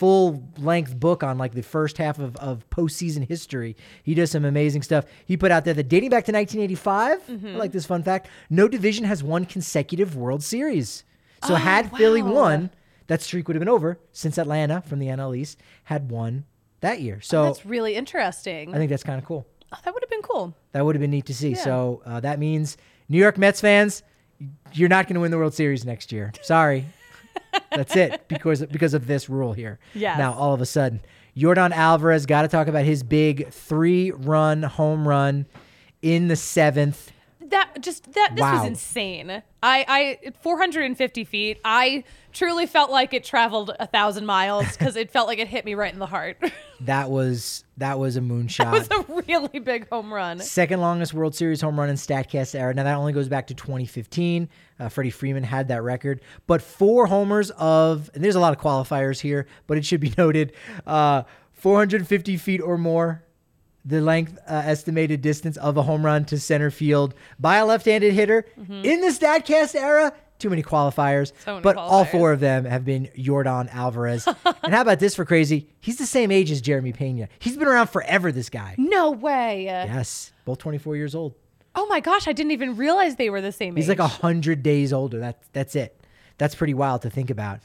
[0.00, 3.76] full length book on like the first half of, of postseason history.
[4.02, 5.04] He does some amazing stuff.
[5.26, 8.66] He put out there that dating back to 1985, I like this fun fact, no
[8.66, 11.04] division has won consecutive World Series.
[11.46, 12.70] So had Philly won,
[13.08, 16.44] that streak would have been over since Atlanta from the NL East had won
[16.80, 17.20] that year.
[17.20, 18.74] So That's really interesting.
[18.74, 19.46] I think that's kind of cool.
[19.70, 20.56] Oh, that would have been cool.
[20.72, 21.50] That would have been neat to see.
[21.50, 21.56] Yeah.
[21.62, 22.78] So uh, that means
[23.10, 24.02] New York Mets fans,
[24.72, 26.32] you're not going to win the World Series next year.
[26.40, 26.86] Sorry.
[27.70, 29.78] That's it because because of this rule here.
[29.94, 30.18] Yes.
[30.18, 31.00] Now all of a sudden,
[31.36, 35.46] Yordan Alvarez got to talk about his big three-run home run
[36.02, 37.12] in the seventh.
[37.50, 38.58] That just that this Wow.
[38.58, 39.42] was insane.
[39.62, 41.60] I I 450 feet.
[41.64, 45.64] I truly felt like it traveled a thousand miles because it felt like it hit
[45.64, 46.38] me right in the heart.
[46.84, 48.64] That was that was a moonshot.
[48.64, 50.38] it was a really big home run.
[50.38, 52.72] Second longest World Series home run in Statcast era.
[52.72, 54.48] Now that only goes back to 2015.
[54.78, 58.62] Uh, Freddie Freeman had that record, but four homers of and there's a lot of
[58.62, 60.54] qualifiers here, but it should be noted:
[60.86, 63.22] uh, 450 feet or more,
[63.84, 68.12] the length uh, estimated distance of a home run to center field by a left-handed
[68.12, 70.12] hitter in the Statcast era.
[70.38, 74.26] Too many qualifiers, So many but all four of them have been Yordan Alvarez.
[74.62, 75.68] and how about this for crazy?
[75.80, 77.28] He's the same age as Jeremy Pena.
[77.38, 78.32] He's been around forever.
[78.32, 78.74] This guy.
[78.78, 79.64] No way.
[79.64, 81.34] Yes, both 24 years old.
[81.74, 83.90] Oh my gosh, I didn't even realize they were the same He's age.
[83.90, 85.18] He's like a hundred days older.
[85.20, 86.00] That's that's it.
[86.38, 87.60] That's pretty wild to think about.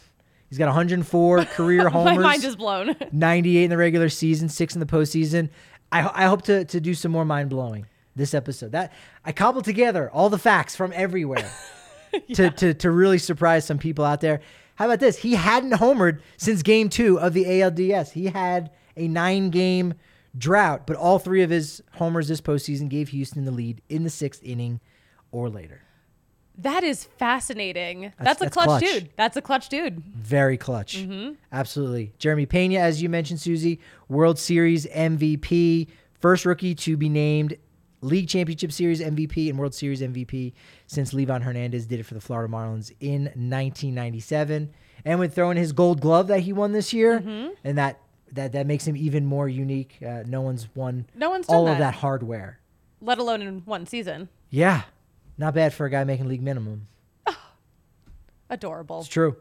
[0.50, 2.18] He's got 104 career homers.
[2.18, 2.96] my mind is blown.
[3.12, 5.50] 98 in the regular season, six in the postseason.
[5.96, 8.74] I, I hope to to do some more mind blowing this episode.
[8.74, 8.92] That
[9.24, 11.50] I cobbled together all the facts from everywhere
[12.34, 14.42] to, to to really surprise some people out there.
[14.76, 15.18] How about this?
[15.18, 18.12] He hadn't homered since Game Two of the ALDS.
[18.12, 19.94] He had a nine game
[20.38, 24.10] drought, but all three of his homers this postseason gave Houston the lead in the
[24.10, 24.82] sixth inning
[25.32, 25.85] or later.
[26.60, 28.14] That is fascinating.
[28.20, 28.82] That's, a that's clutch, clutch.
[28.82, 29.10] dude.
[29.18, 30.00] That's a clutch dude.
[30.04, 30.98] Very clutch.
[30.98, 31.34] Mm-hmm.
[31.52, 32.14] Absolutely.
[32.18, 35.88] Jeremy Pena, as you mentioned, Susie, World Series MVP,
[36.20, 37.58] first rookie to be named
[38.02, 40.54] League Championship Series MVP and World Series MVP
[40.88, 44.72] since Livan Hernandez did it for the Florida Marlins in 1997.
[45.04, 47.54] And with throwing his gold glove that he won this year, Mm-hmm.
[47.64, 48.00] and that,
[48.32, 49.98] that, that makes him even more unique.
[50.06, 51.74] Uh, no one's won No one's done all that.
[51.74, 52.60] of that hardware.
[53.02, 54.30] Let alone in one season.
[54.50, 54.84] Yeah.
[55.38, 56.88] Not bad for a guy making league minimum.
[58.50, 59.00] Adorable.
[59.00, 59.36] It's true.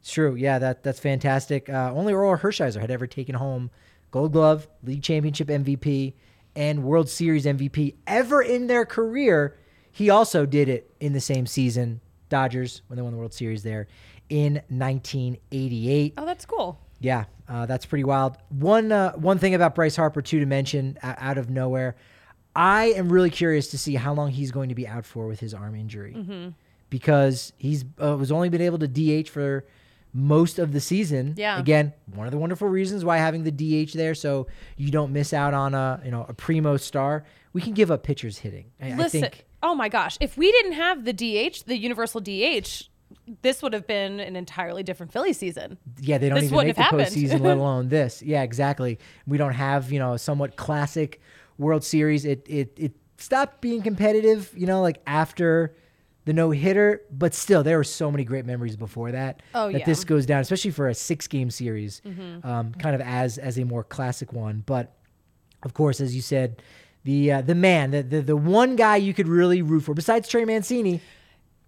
[0.00, 0.34] It's true.
[0.34, 1.68] Yeah, that that's fantastic.
[1.68, 3.70] Uh, only Orel Hershiser had ever taken home
[4.10, 6.14] Gold Glove, League Championship MVP,
[6.54, 9.56] and World Series MVP ever in their career.
[9.90, 13.62] He also did it in the same season, Dodgers, when they won the World Series
[13.62, 13.88] there
[14.28, 16.14] in 1988.
[16.16, 16.80] Oh, that's cool.
[17.00, 18.36] Yeah, uh, that's pretty wild.
[18.48, 21.96] One uh, one thing about Bryce Harper too to mention out of nowhere,
[22.54, 25.40] I am really curious to see how long he's going to be out for with
[25.40, 26.48] his arm injury, Mm-hmm.
[26.90, 29.64] because he's uh, was only been able to DH for
[30.14, 31.34] most of the season.
[31.38, 31.58] Yeah.
[31.58, 35.32] Again, one of the wonderful reasons why having the DH there, so you don't miss
[35.32, 37.24] out on a you know a primo star.
[37.54, 38.66] We can give up pitchers hitting.
[38.80, 42.20] I, I Listen, think oh my gosh, if we didn't have the DH, the universal
[42.20, 42.88] DH,
[43.42, 45.78] this would have been an entirely different Philly season.
[46.00, 47.02] Yeah, they don't This even make the happened.
[47.02, 48.22] postseason, let alone this.
[48.22, 48.98] Yeah, exactly.
[49.26, 51.20] We don't have you know a somewhat classic
[51.62, 52.24] World Series.
[52.24, 54.52] It it it stopped being competitive.
[54.56, 55.74] You know, like after
[56.24, 59.42] the no hitter, but still there were so many great memories before that.
[59.54, 59.78] Oh, that yeah.
[59.78, 59.90] Mm-hmm.
[59.90, 62.02] this goes down, especially for a six game series,
[62.44, 64.62] um, kind of as as a more classic one.
[64.66, 64.92] But
[65.62, 66.62] of course, as you said.
[67.04, 70.28] The, uh, the man, the, the the one guy you could really root for, besides
[70.28, 71.00] Trey Mancini,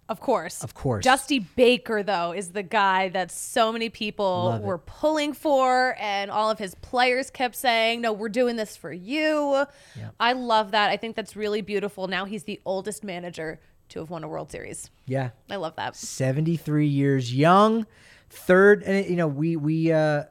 [0.09, 0.63] Of course.
[0.63, 1.03] Of course.
[1.05, 4.67] Dusty Baker, though, is the guy that so many people Love it.
[4.67, 8.93] were pulling for, and all of his players kept saying, No, we're doing this for
[8.93, 9.65] you.
[9.97, 10.11] Yeah.
[10.21, 10.91] I love that.
[10.91, 12.07] I think that's really beautiful.
[12.07, 14.91] Now he's the oldest manager to have won a World Series.
[15.07, 15.97] yeah, I love that.
[15.97, 17.87] 73 years young
[18.31, 20.25] third and you know we we uh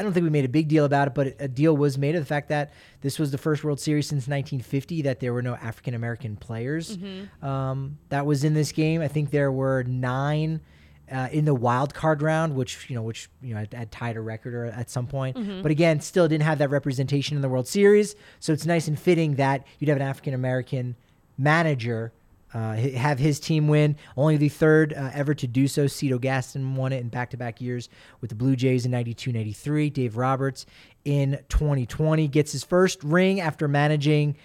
[0.00, 2.14] I don't think we made a big deal about it, but a deal was made
[2.14, 5.42] of the fact that this was the first World Series since 1950 that there were
[5.42, 6.96] no African American players
[7.42, 9.02] um, that was in this game.
[9.02, 10.62] I think there were nine
[11.12, 14.16] uh, in the wild card round, which you know, which you know, had, had tied
[14.16, 15.36] a record or at some point.
[15.62, 18.14] But again, still didn't have that representation in the World Series.
[18.38, 20.96] So it's nice and fitting that you'd have an African American
[21.36, 22.12] manager
[22.52, 23.96] uh, have his team win.
[24.16, 25.86] Only the third uh, ever to do so.
[25.86, 27.88] Cito Gaston won it in back to back years
[28.20, 29.90] with the Blue Jays in 92 93.
[29.90, 30.66] Dave Roberts
[31.04, 34.36] in 2020 gets his first ring after managing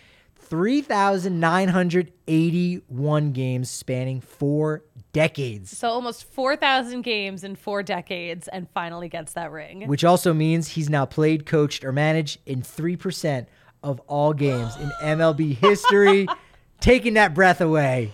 [0.46, 5.76] 3,981 games spanning four decades.
[5.76, 9.88] So almost 4,000 games in four decades and finally gets that ring.
[9.88, 13.48] Which also means he's now played, coached, or managed in 3%
[13.82, 16.28] of all games in MLB history,
[16.80, 18.12] taking that breath away.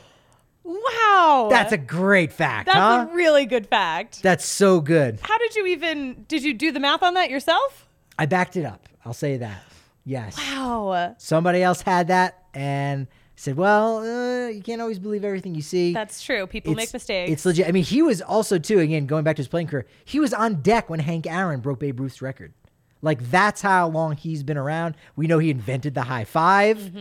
[0.63, 1.47] Wow.
[1.49, 3.07] That's a great fact, That's huh?
[3.09, 4.21] a really good fact.
[4.23, 5.19] That's so good.
[5.21, 7.87] How did you even did you do the math on that yourself?
[8.17, 8.87] I backed it up.
[9.05, 9.63] I'll say that.
[10.05, 10.37] Yes.
[10.37, 11.15] Wow.
[11.17, 15.93] Somebody else had that and said, well, uh, you can't always believe everything you see.
[15.93, 16.45] That's true.
[16.47, 17.31] People make mistakes.
[17.31, 17.67] It's legit.
[17.67, 20.33] I mean, he was also, too, again, going back to his playing career, he was
[20.33, 22.53] on deck when Hank Aaron broke Babe Ruth's record.
[23.01, 24.95] Like, that's how long he's been around.
[25.15, 26.95] We know he invented the high 5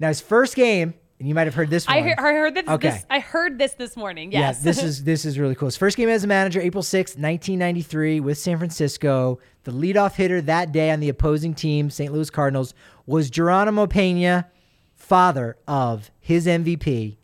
[0.00, 1.96] Now, his first game, and you might have heard this one.
[1.96, 2.90] I heard, I heard this, Okay.
[2.90, 3.06] this.
[3.10, 4.30] I heard this this morning.
[4.30, 4.58] Yes.
[4.58, 5.66] Yeah, this is this is really cool.
[5.66, 9.40] His first game as a manager, April sixth, 1993, with San Francisco.
[9.64, 12.12] The leadoff hitter that day on the opposing team, St.
[12.12, 12.72] Louis Cardinals,
[13.06, 14.48] was Geronimo Pena,
[14.94, 17.16] father of his MVP,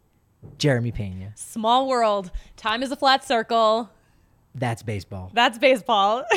[0.58, 1.32] Jeremy Pena.
[1.36, 2.30] small world.
[2.56, 3.90] Time is a flat circle.
[4.56, 5.30] That's baseball.
[5.34, 6.24] That's baseball.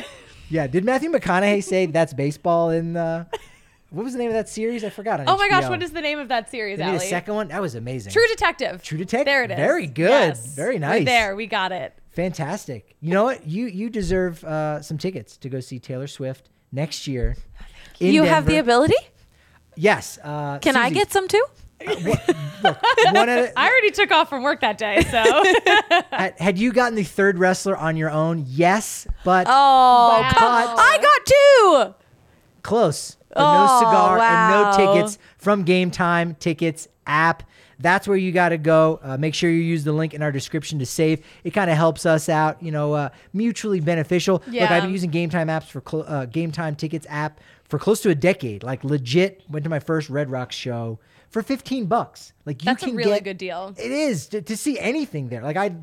[0.49, 3.27] Yeah, did Matthew McConaughey say that's baseball in the
[3.89, 4.83] what was the name of that series?
[4.83, 5.21] I forgot.
[5.27, 7.47] Oh my gosh, what is the name of that series, a second one?
[7.49, 8.11] That was amazing.
[8.13, 8.83] True Detective.
[8.83, 9.25] True Detective.
[9.25, 9.57] There it is.
[9.57, 10.09] Very good.
[10.09, 10.55] Yes.
[10.55, 11.05] Very We're nice.
[11.05, 11.93] there, we got it.
[12.11, 12.95] Fantastic.
[12.99, 13.45] You know what?
[13.47, 17.35] You you deserve uh, some tickets to go see Taylor Swift next year.
[17.99, 18.95] in you have the ability?
[19.75, 20.17] Yes.
[20.23, 21.45] Uh, Can I get some too?
[21.85, 25.23] one at a- I already took off from work that day, so
[26.11, 28.45] had, had you gotten the third wrestler on your own?
[28.47, 29.51] Yes, but Oh,
[30.21, 30.75] Wow.
[30.77, 32.03] I got two.
[32.63, 33.16] close.
[33.29, 34.73] But Oh, no cigar wow.
[34.73, 37.43] and no tickets from Game Time Tickets app.
[37.79, 38.99] That's where you got to go.
[39.03, 41.23] Uh, make sure you use the link in our description to save.
[41.43, 44.41] It kind of helps us out, you know, uh, mutually beneficial.
[44.47, 47.77] Look, I've been using Game Time apps for cl- uh, Game Time Tickets app for
[47.77, 48.63] close to a decade.
[48.63, 50.99] Like legit, went to my first Red Rocks show
[51.29, 52.33] for fifteen bucks.
[52.45, 53.75] Like you can get that's a really get, good deal.
[53.77, 55.43] It is to, to see anything there.
[55.43, 55.75] Like I,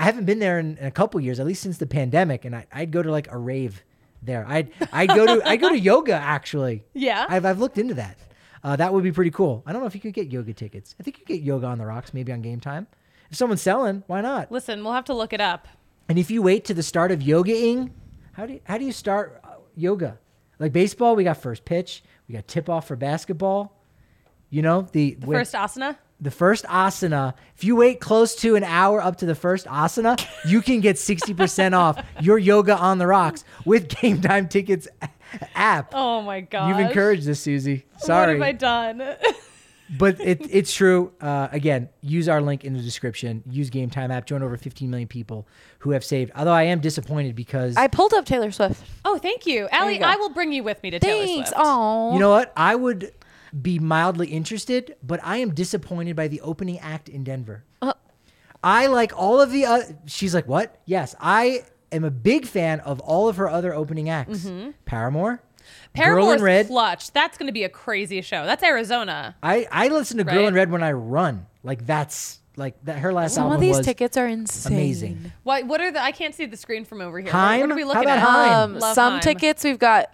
[0.00, 2.56] I haven't been there in, in a couple years, at least since the pandemic, and
[2.56, 3.84] I, I'd go to like a rave
[4.22, 4.44] there.
[4.48, 6.84] I'd I'd go to I go to yoga actually.
[6.94, 7.26] Yeah.
[7.28, 8.16] I've I've looked into that.
[8.62, 9.62] Uh, that would be pretty cool.
[9.66, 10.94] I don't know if you could get yoga tickets.
[11.00, 12.86] I think you could get yoga on the rocks, maybe on game time.
[13.30, 14.52] If someone's selling, why not?
[14.52, 15.66] Listen, we'll have to look it up.
[16.08, 17.90] And if you wait to the start of yogaing,
[18.32, 20.18] how do you, how do you start uh, yoga?
[20.58, 23.72] Like baseball, we got first pitch, we got tip off for basketball.
[24.50, 25.96] You know the, The when- first asana.
[26.20, 27.34] The first asana.
[27.56, 30.98] If you wait close to an hour up to the first asana, you can get
[30.98, 34.88] sixty percent off your yoga on the rocks with Game Time Tickets
[35.54, 35.92] app.
[35.94, 36.68] Oh my god.
[36.68, 37.84] You've encouraged this, Susie.
[37.98, 39.16] Sorry, What have I done?
[39.98, 41.12] but it, it's true.
[41.20, 43.42] Uh, again, use our link in the description.
[43.48, 44.26] Use Game Time app.
[44.26, 45.46] Join over 15 million people
[45.80, 46.32] who have saved.
[46.34, 48.82] Although I am disappointed because I pulled up Taylor Swift.
[49.04, 49.98] oh, thank you, Allie.
[49.98, 50.04] you.
[50.04, 51.50] I will bring you with me to Taylor Thanks.
[51.50, 51.62] Swift.
[51.64, 52.52] Oh, you know what?
[52.56, 53.12] I would
[53.60, 57.64] be mildly interested, but I am disappointed by the opening act in Denver.
[57.82, 57.92] Uh.
[58.62, 59.64] I like all of the.
[59.64, 60.78] Uh, she's like, what?
[60.84, 64.48] Yes, I am a big fan of all of her other opening acts.
[64.84, 65.42] Paramore, Girl
[65.94, 66.66] Paramore's in Red.
[66.66, 67.10] clutch.
[67.12, 68.44] That's going to be a crazy show.
[68.44, 69.34] That's Arizona.
[69.42, 70.48] I I listen to Girl Right.
[70.48, 71.46] in Red when I run.
[71.62, 72.98] Like that's like that.
[72.98, 74.72] Her last some album of these was tickets are insane.
[74.74, 75.32] amazing.
[75.42, 75.64] What?
[75.66, 76.02] What are the?
[76.02, 77.32] I can't see the screen from over here.
[77.32, 77.60] Haim?
[77.60, 78.24] What, what are we How looking about at?
[78.28, 78.52] Haim?
[78.74, 79.20] Um, Love some Haim.
[79.22, 80.10] tickets we've got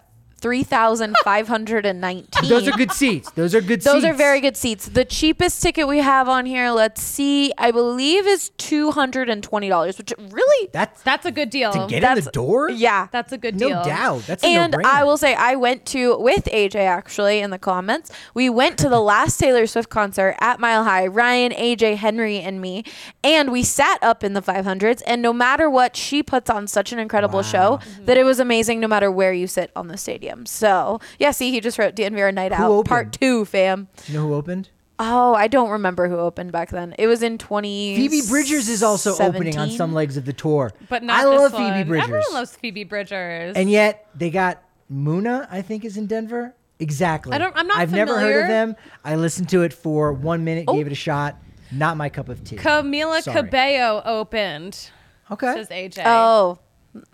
[0.47, 2.49] three thousand five hundred and nineteen.
[2.49, 3.29] Those are good seats.
[3.31, 4.05] Those are good Those seats.
[4.05, 4.87] are very good seats.
[4.87, 9.43] The cheapest ticket we have on here, let's see, I believe is two hundred and
[9.43, 11.71] twenty dollars, which really, That's That's a good deal.
[11.73, 12.69] to get in That's- the door.
[12.69, 13.07] yeah.
[13.11, 13.69] That's a good deal.
[13.71, 14.21] no doubt.
[14.25, 14.85] That's a And no-brainer.
[14.85, 18.09] I will say, I went to with AJ actually in the comments.
[18.33, 21.07] We went to the last Taylor Swift concert at Mile High.
[21.07, 22.83] Ryan, AJ, Henry, and me,
[23.23, 25.01] and we sat up in the 500s.
[25.05, 28.79] And no matter what, she puts on such an incredible show that it was amazing.
[28.79, 30.36] No matter where you sit on the stadium.
[30.45, 32.87] So yeah, see, he just wrote DNVR Night Out opened?
[32.89, 33.87] Part Two, fam.
[34.05, 34.69] Do you know who opened?
[34.99, 36.95] Oh, I don't remember who opened back then.
[36.97, 37.95] It was in 20.
[37.97, 40.73] Phoebe Bridgers is also opening on some legs of the tour.
[40.89, 41.71] But not I this love one.
[41.73, 42.03] Phoebe Bridgers.
[42.09, 43.55] Everyone loves Phoebe Bridgers.
[43.55, 46.55] and yet they got Muna, I think, is in Denver.
[46.79, 47.33] Exactly.
[47.33, 48.75] I don't- I'm not I've never heard of them.
[49.05, 50.73] I listened to it for one minute, Oh.
[50.73, 51.35] gave it a shot.
[51.71, 52.55] Not my cup of tea.
[52.55, 53.35] Camila Sorry.
[53.43, 54.89] Cabello opened.
[55.29, 55.53] okay.
[55.53, 56.01] Says AJ.
[56.05, 56.57] Oh,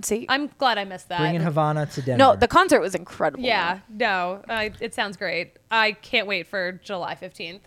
[0.01, 0.25] see.
[0.29, 1.19] I'm glad I missed that.
[1.19, 2.17] Bringing Havana to Denver.
[2.17, 3.43] No, the concert was incredible.
[3.43, 5.57] yeah, no, I, it sounds great.
[5.71, 7.61] I can't wait for July 15th.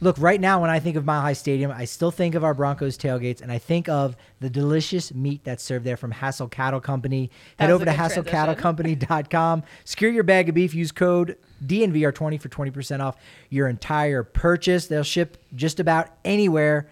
[0.00, 2.54] Look, right now, when I think of Mile High Stadium, I still think of our
[2.54, 6.80] Broncos tailgates, and I think of the delicious meat that's served there from Hassell Cattle
[6.80, 7.30] Company.
[7.56, 8.24] Head That was over to good transition.
[8.24, 9.62] hasslecattlecompany.com.
[9.84, 10.74] Secure your bag of beef.
[10.74, 13.16] Use code DNVR20 for 20% off
[13.48, 14.88] your entire purchase.
[14.88, 16.88] They'll ship just about anywhere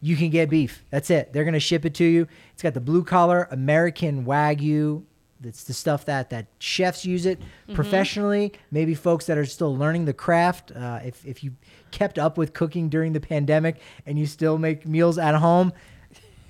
[0.00, 0.84] you can get beef.
[0.90, 1.32] That's it.
[1.32, 2.26] They're going to ship it to you.
[2.54, 5.04] It's got the blue collar American Wagyu.
[5.42, 7.74] It's the stuff that that chefs use it Mm-hmm.
[7.74, 8.52] professionally.
[8.70, 10.72] Maybe folks that are still learning the craft.
[10.72, 11.52] Uh, if if you
[11.90, 15.72] kept up with cooking during the pandemic and you still make meals at home,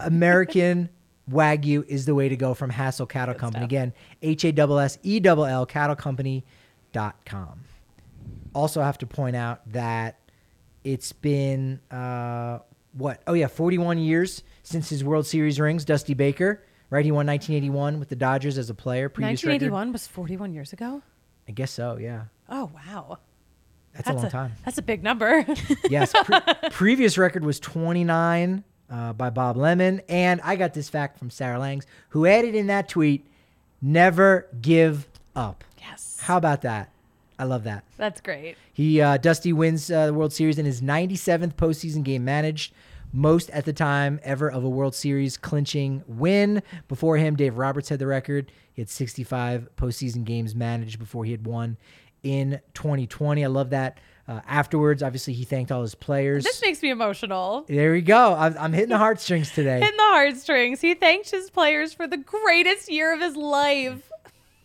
[0.01, 0.89] American
[1.31, 3.63] Wagyu is the way to go from Hassell Cattle Company.
[3.63, 3.69] stuff.
[3.69, 3.93] Again,
[4.23, 5.67] H A S S E L L
[7.25, 7.61] com.
[8.55, 10.19] Also, have to point out that
[10.83, 12.59] it's been uh,
[12.93, 13.23] what?
[13.27, 15.85] Oh yeah, 41 years since his World Series rings.
[15.85, 17.05] Dusty Baker, right?
[17.05, 19.09] He won 1981 with the Dodgers as a player.
[19.09, 19.63] Previous record.
[19.71, 21.03] 1981 was 41 years ago.
[21.49, 21.97] I guess so.
[21.99, 23.19] Yeah, Oh wow,
[23.95, 24.53] that's, a long time.
[24.65, 25.45] That's a big number.
[25.91, 26.13] yes.
[26.25, 30.03] Pre- previous record was 29 uh, by Bob Lemon.
[30.09, 33.27] And I got this fact from Sarah Langs, who added in that tweet,
[33.81, 35.65] never give up.
[35.79, 36.93] yes, How about that?
[37.41, 37.85] I love that.
[37.97, 38.57] that's great.
[38.73, 42.75] He uh, Dusty wins uh, the World Series in his 97th postseason game managed,
[43.13, 46.63] most at the time ever of a World Series clinching win.
[46.87, 48.53] Before him, Dave Roberts had the record.
[48.75, 51.77] He had 65 postseason games managed before he had won
[52.23, 53.43] in 2020.
[53.43, 53.99] I love that.
[54.29, 56.45] Uh, afterwards, obviously, he thanked all his players.
[56.45, 57.65] This makes me emotional.
[57.69, 58.35] There we go.
[58.35, 59.81] I'm, I'm hitting the heartstrings today.
[59.81, 60.81] Hitting the heartstrings.
[60.81, 64.09] He thanked his players for the greatest year of his life.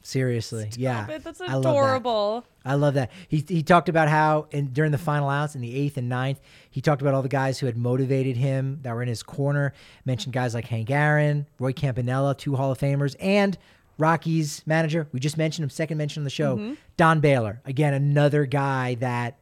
[0.04, 1.24] Seriously, yeah, it.
[1.24, 1.70] That's I love that.
[1.70, 2.46] adorable.
[2.66, 3.12] I love that.
[3.28, 6.40] He, he talked about how in, during the final outs in the eighth and ninth,
[6.72, 9.72] he talked about all the guys who had motivated him that were in his corner.
[10.04, 13.58] Mentioned guys like Hank Aaron, Roy Campanella, two Hall of Famers, and
[13.98, 15.08] Rocky's manager.
[15.12, 16.74] We just mentioned him, second mention on the show, Mm-hmm.
[16.98, 17.62] Don Baylor.
[17.66, 19.38] Again, another guy that,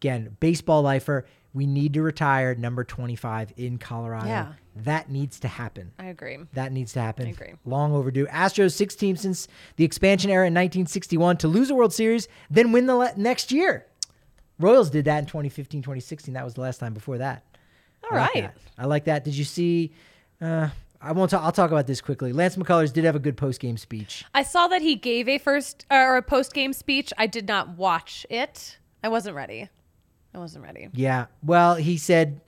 [0.00, 1.24] again, baseball lifer.
[1.52, 4.26] We need to retire number 25 in Colorado.
[4.26, 4.52] Yeah.
[4.76, 5.92] That needs to happen.
[5.98, 6.38] I agree.
[6.54, 7.26] That needs to happen.
[7.26, 7.54] I agree.
[7.64, 8.26] Long overdue.
[8.26, 9.46] Astros six teams since
[9.76, 13.52] the expansion era in 1961 to lose a World Series, then win the le- next
[13.52, 13.86] year.
[14.58, 16.34] Royals did that in 2015, 2016.
[16.34, 17.44] That was the last time before that.
[18.04, 18.42] All I like right.
[18.44, 18.56] that.
[18.78, 19.24] I like that.
[19.24, 19.92] Did you see?
[20.40, 20.68] Uh,
[21.00, 21.30] I won't.
[21.30, 22.32] talk I'll talk about this quickly.
[22.32, 24.24] Lance McCullers did have a good post game speech.
[24.34, 27.12] I saw that he gave a first or a post game speech.
[27.18, 28.78] I did not watch it.
[29.02, 29.68] I wasn't ready.
[30.34, 30.88] I wasn't ready.
[30.94, 31.26] Yeah.
[31.42, 32.40] Well, he said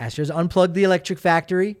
[0.00, 1.76] Astros unplugged the electric factory,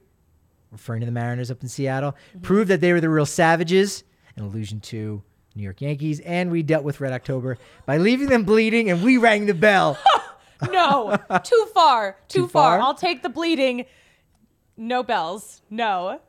[0.70, 2.40] referring to the Mariners up in Seattle, mm-hmm.
[2.40, 4.04] proved that they were the real savages,
[4.36, 5.22] an allusion to
[5.56, 9.16] New York Yankees, and we dealt with Red October by leaving them bleeding and we
[9.16, 9.98] rang the bell.
[10.70, 12.78] No, too far, too, Too far.
[12.78, 12.86] far?
[12.86, 13.86] I'll take the bleeding.
[14.76, 15.62] No bells.
[15.70, 16.20] No,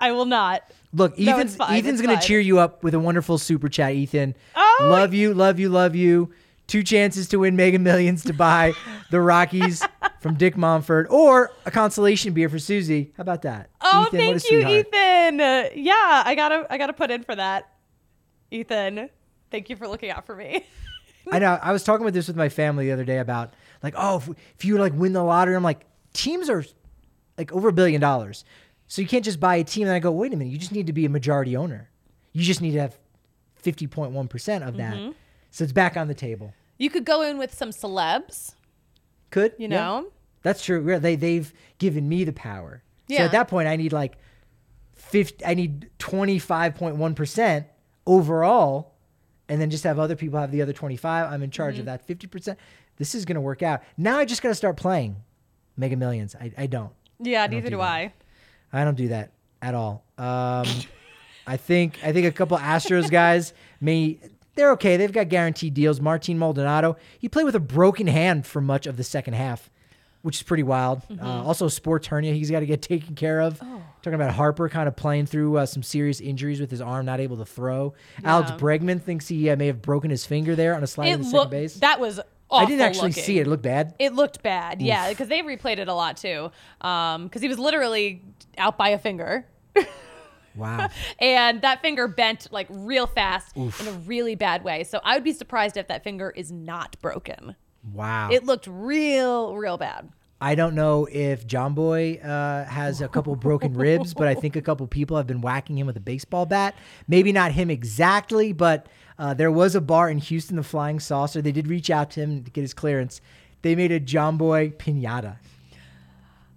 [0.00, 0.62] I will not.
[0.94, 3.92] Look, Ethan's Ethan's gonna cheer you up with a wonderful super chat.
[3.92, 6.30] Ethan, Oh, love you, love you, love you.
[6.68, 8.74] Two chances to win Mega Millions to buy
[9.10, 9.82] the Rockies
[10.20, 13.12] from Dick Monfort, or a consolation beer for Susie.
[13.16, 13.70] How about that?
[13.80, 14.86] Oh, Ethan, thank you, sweetheart.
[14.86, 15.40] Ethan.
[15.40, 17.72] Uh, yeah, I gotta, I gotta put in for that.
[18.50, 19.08] Ethan,
[19.50, 20.66] thank you for looking out for me.
[21.32, 21.58] I know.
[21.62, 24.28] I was talking with this with my family the other day about like, oh, if,
[24.56, 26.64] if you like win the lottery, I'm like, teams are
[27.38, 28.44] like over a billion dollars,
[28.88, 29.86] so you can't just buy a team.
[29.86, 31.88] And I go, wait a minute, you just need to be a majority owner.
[32.32, 32.98] You just need to have
[33.56, 34.94] fifty point one percent of that.
[34.94, 35.12] Mm-hmm.
[35.50, 36.52] So it's back on the table.
[36.78, 38.54] You could go in with some celebs,
[39.30, 39.76] Could you yeah.
[39.76, 40.06] know.
[40.42, 40.84] That's true.
[40.88, 42.82] Yeah, They they've given me the power.
[43.08, 43.24] So Yeah.
[43.24, 44.16] at that point, I need like
[44.94, 45.44] fifty.
[45.44, 47.66] I need twenty five point one percent
[48.06, 48.94] overall,
[49.48, 51.30] and then just have other people have the other twenty five.
[51.32, 51.80] I'm in charge Mm-hmm.
[51.80, 52.58] of that fifty percent.
[52.96, 53.82] This is gonna work out.
[53.96, 55.16] Now I just gotta start playing
[55.76, 56.34] Mega Millions.
[56.34, 56.92] I, I don't.
[57.20, 57.80] Yeah, don't neither do do.
[57.82, 58.12] I.
[58.72, 60.04] I don't do that at all.
[60.16, 60.66] Um,
[61.46, 64.18] I think I think a couple Astros guys may
[64.58, 64.96] they're okay.
[64.96, 66.00] They've got guaranteed deals.
[66.00, 69.70] Martin Maldonado he played with a broken hand for much of the second half,
[70.22, 71.02] which is pretty wild.
[71.10, 73.58] Uh, also, sports hernia he's got to get taken care of.
[74.02, 77.20] Talking about Harper kind of playing through uh, some serious injuries with his arm, not
[77.20, 77.94] able to throw.
[78.24, 81.12] Alex Bregman thinks he uh, may have broken his finger there on a slide It
[81.14, 81.74] in the second base.
[81.76, 82.20] That was.
[82.50, 83.24] I didn't actually looking.
[83.24, 83.46] see it.
[83.46, 83.94] It looked bad.
[83.98, 86.50] It looked bad, yeah, because they replayed it a lot too.
[86.80, 88.22] Because he was literally
[88.56, 89.46] out by a finger,
[90.58, 90.88] Wow.
[91.18, 94.84] and that finger bent like real fast in a really bad way.
[94.84, 97.56] So I would be surprised if that finger is not broken.
[97.92, 98.30] Wow.
[98.30, 100.10] It looked real, real bad.
[100.40, 104.62] I don't know if Jomboy uh, has a couple broken ribs, but I think a
[104.62, 106.76] couple people have been whacking him with a baseball bat.
[107.08, 108.86] Maybe not him exactly, but
[109.18, 111.42] uh, there was a bar in Houston, the Flying Saucer.
[111.42, 113.20] They did reach out to him to get his clearance.
[113.62, 115.38] They made a Jomboy pinata.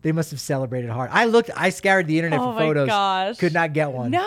[0.02, 1.10] They must have celebrated hard.
[1.14, 2.88] I looked, I scoured the internet Oh for my photos.
[2.88, 3.38] gosh.
[3.38, 4.12] Could not get one.
[4.12, 4.22] No,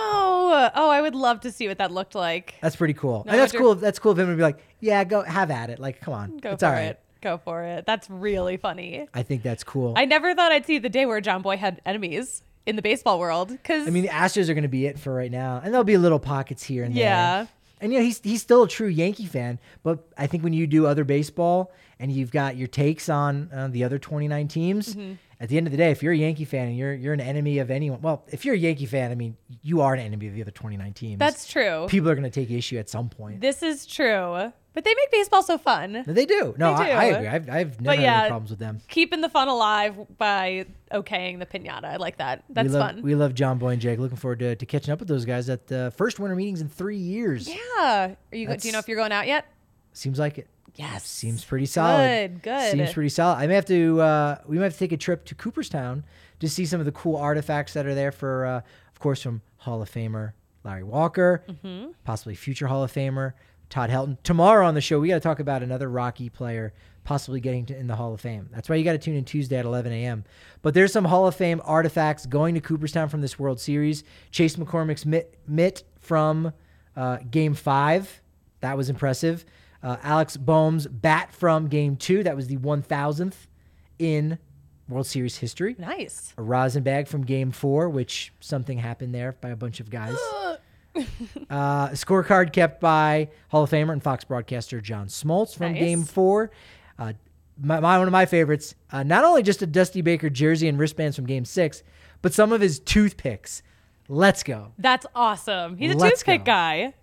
[0.74, 2.54] oh, I would love to see what that looked like.
[2.60, 3.24] That's pretty cool.
[3.26, 3.74] No, and that's cool.
[3.74, 5.78] That's cool of him to be like, yeah, go have at it.
[5.78, 6.36] Like, come on.
[6.38, 6.84] Go it's for all right.
[6.84, 7.00] it.
[7.22, 7.86] Go for it.
[7.86, 9.08] That's really funny.
[9.14, 9.94] I think that's cool.
[9.96, 13.48] I never thought I'd see the day where Jomboy had enemies in the baseball world.
[13.48, 15.84] Because I mean, the Astros are going to be it for right now, and there'll
[15.84, 17.02] be little pockets here and there.
[17.02, 17.46] Yeah.
[17.80, 20.66] And you know, he's he's still a true Yankee fan, but I think when you
[20.66, 25.12] do other baseball and you've got your takes on uh, the other 29 teams, Mm-hmm.
[25.40, 27.20] At the end of the day, if you're a Yankee fan and you're you're an
[27.20, 30.28] enemy of anyone, well, if you're a Yankee fan, I mean, you are an enemy
[30.28, 31.18] of the other 29 teams.
[31.18, 31.86] that's true.
[31.88, 33.40] people are going to take issue at some point.
[33.40, 34.52] This is true.
[34.74, 36.02] But they make baseball so fun.
[36.04, 36.52] They do.
[36.58, 37.28] No, They I, I agree.
[37.28, 38.80] I've, I've never But had any problems with them.
[38.88, 41.84] Keeping the fun alive by okaying the pinata.
[41.84, 42.42] I like that.
[42.50, 43.02] That's we love, fun.
[43.02, 44.00] We love Jomboy and Jake.
[44.00, 46.68] Looking forward to, to catching up with those guys at the first winter meetings in
[46.68, 47.48] three years.
[47.48, 48.14] yeah.
[48.32, 48.48] Are you?
[48.48, 49.46] Do you know if you're going out yet?
[49.92, 50.48] Seems like it.
[50.74, 51.06] Yes.
[51.06, 52.34] Seems pretty solid.
[52.34, 52.72] Good, good.
[52.72, 53.36] Seems pretty solid.
[53.36, 54.00] I may have to.
[54.00, 56.04] Uh, we might have to take a trip to Cooperstown
[56.40, 58.56] to see some of the cool artifacts that are there for, uh,
[58.92, 60.32] of course, from Hall of Famer
[60.64, 61.92] Larry Walker, Mm-hmm.
[62.04, 63.34] possibly future Hall of Famer
[63.70, 64.18] Todd Helton.
[64.24, 66.72] Tomorrow on the show, we got to talk about another Rocky player
[67.04, 68.48] possibly getting to, in the Hall of Fame.
[68.50, 70.24] That's why you got to tune in Tuesday at 11 a.m.
[70.62, 74.04] But there's some Hall of Fame artifacts going to Cooperstown from this World Series.
[74.30, 76.52] Chase McCormick's mitt, mitt from
[76.96, 78.22] uh, Game Five,
[78.60, 79.44] that was impressive.
[79.84, 83.34] Uh, Alec Bohm's bat from Game Two, that was the 1,000th
[83.98, 84.38] in
[84.88, 85.76] World Series history.
[85.78, 86.32] Nice.
[86.38, 90.16] A rosin bag from Game Four, which something happened there by a bunch of guys.
[90.96, 90.98] uh,
[91.50, 95.80] a scorecard kept by Hall of Famer and Fox broadcaster John Smoltz from Nice.
[95.80, 96.50] Game Four.
[96.98, 97.12] Uh,
[97.60, 98.74] my, my one of my favorites.
[98.90, 101.82] Uh, not only just a Dusty Baker jersey and wristbands from Game Six,
[102.22, 103.62] but some of his toothpicks.
[104.08, 104.72] Let's go.
[104.78, 105.76] That's awesome.
[105.76, 106.52] He's a Let's toothpick go.
[106.52, 106.94] guy.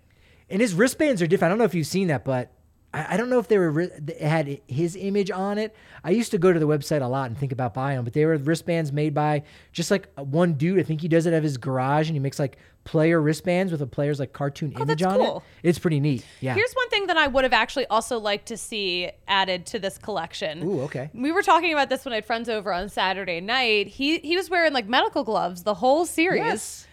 [0.48, 1.50] And his wristbands are different.
[1.50, 2.52] I don't know if you've seen that, but
[2.94, 5.74] I, I don't know if they were they had his image on it.
[6.04, 8.12] I used to go to the website a lot and think about buying them, but
[8.12, 10.78] they were wristbands made by just like uh, one dude.
[10.78, 13.70] I think he does it out of his garage, and he makes like player wristbands
[13.70, 15.44] with a player's like cartoon oh, image Oh, that's on cool.
[15.62, 15.68] it.
[15.68, 16.26] It's pretty neat.
[16.40, 16.54] Yeah.
[16.54, 19.98] Here's one thing that I would have actually also liked to see added to this
[19.98, 20.62] collection.
[20.64, 21.10] Ooh, okay.
[21.14, 23.86] We were talking about this when I had friends over on Saturday night.
[23.86, 26.42] He he was wearing like medical gloves the whole series.
[26.42, 26.86] Yes.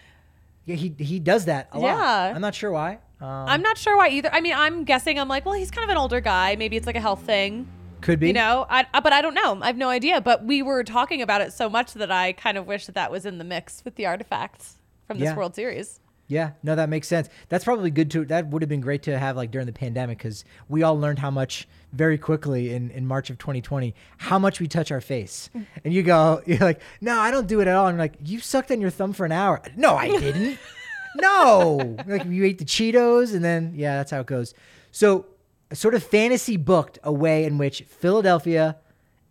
[0.66, 1.88] Yeah, he he does that a lot.
[1.88, 2.32] Yeah.
[2.34, 2.98] I'm not sure why.
[3.20, 4.30] Um, I'm not sure why either.
[4.32, 6.56] I mean, I'm guessing I'm like, well, he's kind of an older guy.
[6.56, 7.68] Maybe it's like a health thing.
[8.00, 8.28] could be.
[8.28, 9.58] You know, I, but I don't know.
[9.60, 10.20] I have no idea.
[10.20, 13.10] But we were talking about it so much that I kind of wish that that
[13.10, 15.36] was in the mix with the artifacts from this Yeah.
[15.36, 16.00] World Series.
[16.28, 17.28] Yeah, no, that makes sense.
[17.48, 18.24] That's probably good to.
[18.24, 21.18] That would have been great to have like during the pandemic because we all learned
[21.18, 25.50] how much very quickly in, in March of 2020 how much we touch our face.
[25.84, 27.88] And you go, you're like, no, I don't do it at all.
[27.88, 29.60] And you're like, you sucked on your thumb for an hour.
[29.76, 30.58] No, I didn't.
[31.16, 34.54] no, like you ate the Cheetos and then yeah, that's how it goes.
[34.92, 35.26] So
[35.72, 38.76] sort of fantasy booked a way in which Philadelphia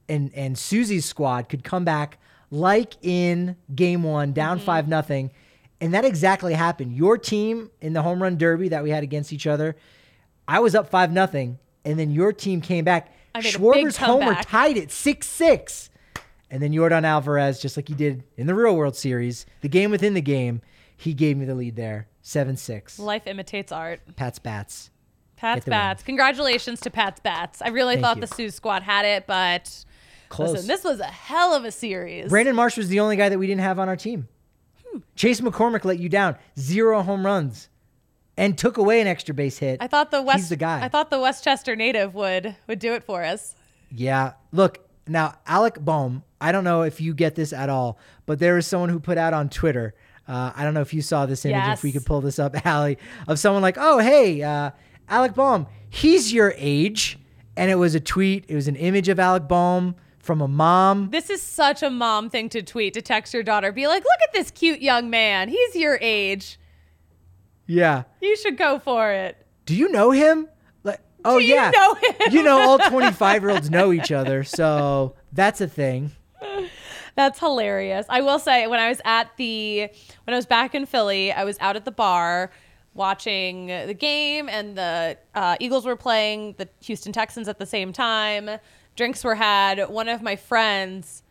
[0.08, 2.18] and and Susie's squad could come back
[2.52, 4.66] like in game one, down Mm-hmm.
[4.66, 5.32] five nothing.
[5.82, 6.94] And that exactly happened.
[6.94, 9.78] Your team in the home run derby that we had against each other,
[10.48, 13.14] I was up five nothing, and then your team came back.
[13.34, 15.90] I made a big Schwarber's homer tied it six six.
[16.52, 19.92] And then Yordan Alvarez, just like he did in the real World Series, the game
[19.92, 20.62] within the game,
[21.00, 22.08] he gave me the lead there.
[22.22, 23.00] Seven six.
[23.00, 24.02] Life imitates art.
[24.16, 24.92] Pat's bats.
[25.38, 25.78] Pat's the win.
[25.78, 26.04] Bats.
[26.04, 27.62] Congratulations to Pat's Bats.
[27.62, 28.22] I really Thank thought you.
[28.22, 29.86] the Sioux squad had it, but
[30.28, 30.52] Close.
[30.52, 32.28] listen, this was a hell of a series.
[32.30, 34.28] Brandon Marsh was the only guy that we didn't have on our team.
[34.86, 35.00] Hmm.
[35.16, 36.36] Chase McCormick let you down.
[36.60, 37.70] Zero home runs.
[38.36, 39.82] And took away an extra base hit.
[39.82, 40.84] I thought the West He's the guy.
[40.84, 43.56] I thought the Westchester native would would do it for us.
[43.92, 44.34] Yeah.
[44.52, 48.58] Look, now Alec Bohm, I don't know if you get this at all, but there
[48.58, 49.94] is someone who put out on Twitter.
[50.30, 52.56] Uh, I don't know if you saw this image, if we could pull this up,
[52.66, 54.70] Allie, of someone like, oh, hey, uh,
[55.10, 57.18] Alec Bohm, he's your age.
[57.58, 61.10] And it was a tweet, it was an image of Alec Bohm from a mom.
[61.10, 63.72] This is such a mom thing to tweet to text your daughter.
[63.72, 65.50] Be like, look at this cute young man.
[65.50, 66.60] He's your age.
[67.66, 68.04] Yeah.
[68.22, 69.36] You should go for it.
[69.66, 70.48] Do you know him?
[70.84, 72.16] Like, oh Do you yeah, know him?
[72.32, 76.12] You know, all twenty-five-year-olds know each other, so that's a thing.
[77.20, 78.06] That's hilarious.
[78.08, 79.90] I will say when I was at the
[80.24, 82.50] when I was back in Philly, I was out at the bar
[82.94, 87.92] watching the game and the uh, Eagles were playing the Houston Texans at the same
[87.92, 88.50] time.
[88.96, 89.90] Drinks were had.
[89.90, 91.24] One of my friends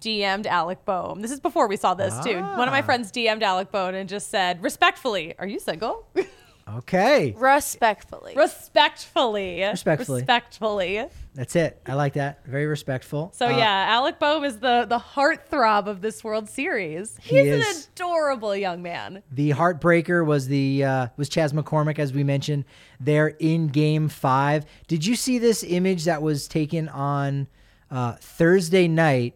[0.00, 1.20] DM'd Alec Bohm.
[1.20, 2.40] This is before we saw this too.
[2.40, 2.86] One of my Ah.
[2.86, 6.06] friends DM'd Alec Bohm and just said, "Respectfully, are you single?"
[6.76, 8.34] Okay, Respectfully.
[8.36, 9.62] Respectfully.
[9.62, 10.20] Respectfully.
[10.20, 11.04] Respectfully.
[11.34, 11.80] that's it.
[11.86, 12.44] I like that.
[12.46, 13.32] Very respectful.
[13.34, 17.16] So Uh, yeah, Alec Bohm is the the heartthrob of this World Series.
[17.22, 17.66] He He's is.
[17.86, 19.22] an adorable young man.
[19.32, 22.64] The heartbreaker was the uh, was Chas McCormick, as we mentioned
[23.00, 24.66] there in Game Five.
[24.88, 27.46] Did you see this image that was taken on
[27.90, 29.34] uh, Thursday night?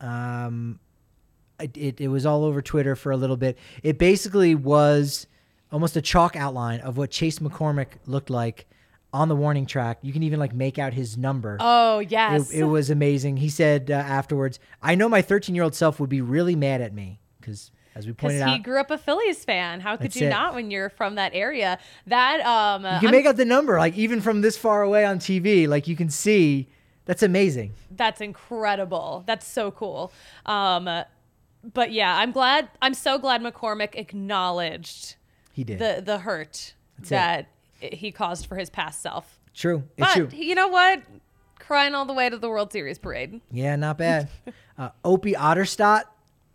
[0.00, 0.80] Um,
[1.60, 3.56] it, it, it was all over Twitter for a little bit.
[3.84, 5.28] It basically was
[5.72, 8.66] almost a chalk outline of what Chase McCormick looked like
[9.12, 9.98] on the warning track.
[10.02, 11.56] You can even like make out his number.
[11.60, 12.50] Oh yes.
[12.52, 13.38] It, it was amazing.
[13.38, 16.80] He said uh, afterwards, "I know my 13 year old self would be really mad
[16.80, 19.80] at me because, as we pointed he out, he grew up a Phillies fan.
[19.80, 20.30] How could you it.
[20.30, 21.78] not when you're from that area?
[22.06, 25.04] That um, you I'm- can make out the number, like even from this far away
[25.04, 26.68] on TV, like you can see.
[27.04, 27.72] That's amazing.
[27.90, 29.24] that's incredible.
[29.26, 30.12] That's so cool.
[30.46, 30.88] Um,
[31.64, 32.68] but yeah, I'm glad.
[32.80, 35.16] I'm so glad McCormick acknowledged
[35.52, 35.78] He did.
[35.78, 37.08] the the hurt it.
[37.08, 37.46] that
[37.80, 39.38] he caused for his past self.
[39.54, 39.84] true.
[39.96, 40.28] It's But true.
[40.38, 41.02] you know what?
[41.58, 43.40] Crying all the way to the World Series parade.
[43.50, 44.28] Yeah, not bad.
[44.78, 46.02] uh, Opie Otterstad.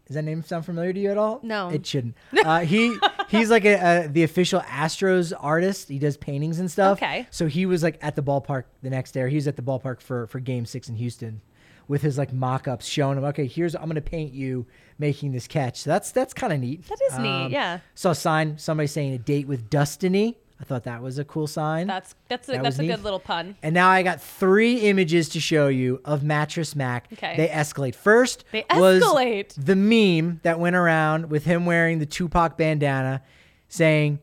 [0.06, 1.42] Does that name sound familiar to you at all?
[1.44, 1.70] No.
[1.70, 2.16] it shouldn't.
[2.46, 2.98] Uh, he
[3.30, 5.90] he's like a, a the official Astros artist.
[5.90, 6.98] He does paintings and stuff.
[6.98, 7.28] Okay.
[7.30, 9.22] So he was like at the ballpark the next day.
[9.22, 11.42] Or he was at the ballpark for for Game Six in Houston,
[11.88, 13.24] with his like mock-ups showing him.
[13.26, 14.66] Okay, here's I'm gonna paint you
[15.00, 15.82] making this catch.
[15.82, 16.80] So that's that's kind of neat.
[16.80, 17.80] Um, That is neat, yeah.
[17.96, 20.38] Saw a sign somebody saying a date with Destiny.
[20.60, 21.86] I thought that was a cool sign.
[21.86, 22.88] That's that's a, That that's a neat.
[22.88, 23.56] good little pun.
[23.62, 27.08] And now I got three images to show you of Mattress Mac.
[27.14, 27.38] Okay.
[27.38, 27.94] They escalate.
[27.94, 29.54] First They was escalate.
[29.56, 33.22] the meme that went around with him wearing the Tupac bandana
[33.70, 34.18] saying,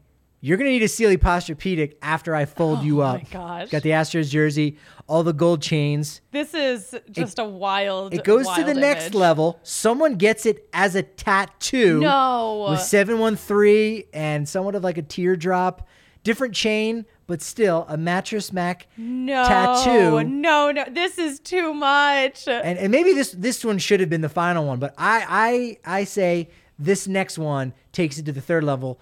[0.44, 3.22] You're gonna need a Sealy Posturepedic after I fold you Oh up.
[3.22, 3.70] my gosh.
[3.70, 4.76] Got the Astros jersey,
[5.06, 6.20] all the gold chains.
[6.32, 8.12] This is just a wild.
[8.12, 9.14] It goes to the next image.
[9.14, 9.58] level.
[9.62, 12.00] Someone gets it as a tattoo.
[12.00, 12.66] No.
[12.68, 15.88] With 713 and somewhat of like a teardrop.
[16.24, 19.90] Different chain, but still a Mattress Mac no tattoo.
[20.10, 20.84] No, no, no.
[20.90, 22.46] this is too much.
[22.46, 25.98] and, and maybe this this one should have been the final one, but I I
[26.00, 29.00] I say this next one takes it to the third level.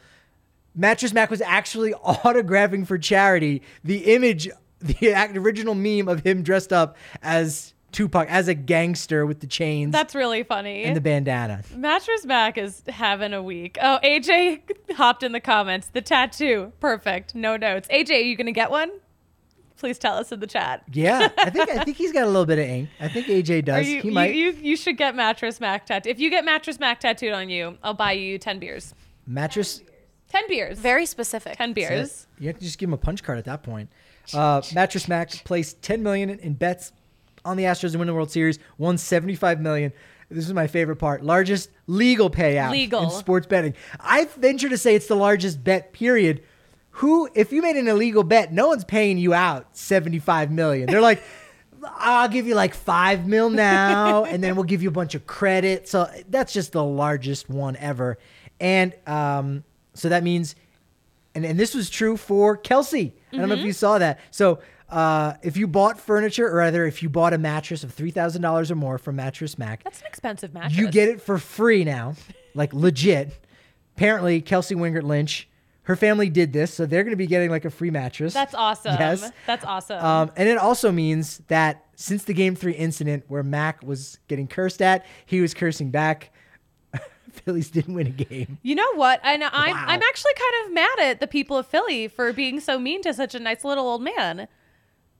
[0.74, 4.48] Mattress Mac was actually autographing for charity the image,
[4.80, 9.92] the original meme of him dressed up as Tupac, as a gangster with the chains
[9.92, 10.84] That's really funny.
[10.84, 11.62] and the bandana.
[11.76, 13.76] Mattress Mac is having a week.
[13.82, 14.62] Oh, AJ
[14.94, 15.88] hopped in the comments.
[15.88, 17.34] The tattoo, perfect.
[17.34, 17.86] No notes.
[17.88, 18.90] AJ, are you gonna get one?
[19.76, 20.84] Please tell us in the chat.
[20.92, 22.88] Yeah, I think I think he's got a little bit of ink.
[22.98, 23.86] I think AJ does.
[23.86, 24.34] you, he you, might.
[24.34, 26.08] you you should get Mattress Mac tattoo.
[26.08, 28.94] If you get Mattress Mac tattooed on you, I'll buy you ten beers.
[29.26, 29.82] Mattress.
[30.32, 30.78] Ten beers.
[30.78, 31.56] Very specific.
[31.56, 32.26] ten beers.
[32.38, 33.90] You have to just give him a punch card at that point.
[34.34, 36.92] Uh, Mattress Mac placed 10 million in, in bets
[37.44, 38.58] on the Astros to win the World Series.
[38.78, 39.92] Won 75 million.
[40.30, 41.22] This is my favorite part.
[41.22, 43.02] Largest legal payout Legal.
[43.02, 43.74] in sports betting.
[44.00, 45.92] I venture to say it's the largest bet.
[45.92, 46.42] Period.
[46.96, 50.86] Who, if you made an illegal bet, no one's paying you out 75 million.
[50.86, 51.22] They're like.
[51.84, 55.26] I'll give you like five mil now, and then we'll give you a bunch of
[55.26, 55.88] credit.
[55.88, 58.18] So that's just the largest one ever.
[58.60, 59.64] And um,
[59.94, 60.54] so that means
[61.34, 63.60] and, and this was true for Kelsey I don't know Mm-hmm.
[63.60, 64.20] if you saw that.
[64.30, 64.58] So
[64.90, 68.42] uh, if you bought furniture, or rather, if you bought a mattress of three thousand
[68.42, 70.76] dollars or more from Mattress Mac, That's an expensive mattress.
[70.76, 72.14] you get it for free now,
[72.54, 73.32] like legit.
[73.96, 75.48] Apparently, Kelsey Wingert Lynch,
[75.84, 78.34] her family did this, so they're going to be getting like a free mattress.
[78.34, 78.96] That's awesome.
[79.00, 79.30] Yes.
[79.46, 80.04] That's awesome.
[80.04, 84.46] Um, and it also means that since the game three incident where Mac was getting
[84.46, 86.30] cursed at, he was cursing back.
[87.44, 88.58] Phillies didn't win a game.
[88.62, 89.20] you know what?
[89.24, 89.84] And I'm Wow.
[89.88, 93.12] I'm actually kind of mad at the people of Philly for being so mean to
[93.14, 94.48] such a nice little old man.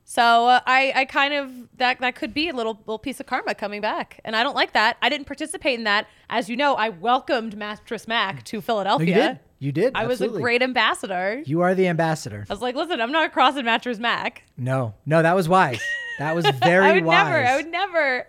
[0.04, 3.26] So uh, I I kind of that that could be a little little piece of
[3.26, 4.96] karma coming back, and I don't like that.
[5.00, 6.06] I didn't participate in that.
[6.28, 9.06] As you know, I welcomed Mattress Mac to No, Philadelphia.
[9.08, 9.38] you did.
[9.60, 9.92] You did.
[9.94, 11.40] I was a great ambassador.
[11.46, 12.44] You are the ambassador.
[12.50, 14.42] I was like, listen, I'm not crossing Mattress Mac.
[14.56, 15.80] No, no, that was wise.
[16.18, 17.24] That was very I would wise.
[17.24, 17.46] never.
[17.46, 18.26] I would never.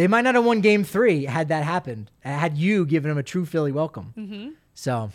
[0.00, 3.22] They might not have won game three had that happened, had you given them a
[3.22, 4.14] true Philly welcome.
[4.16, 4.50] Mm-hmm.
[4.72, 5.10] So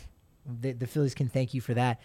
[0.62, 2.02] the, the Phillies can thank you for that.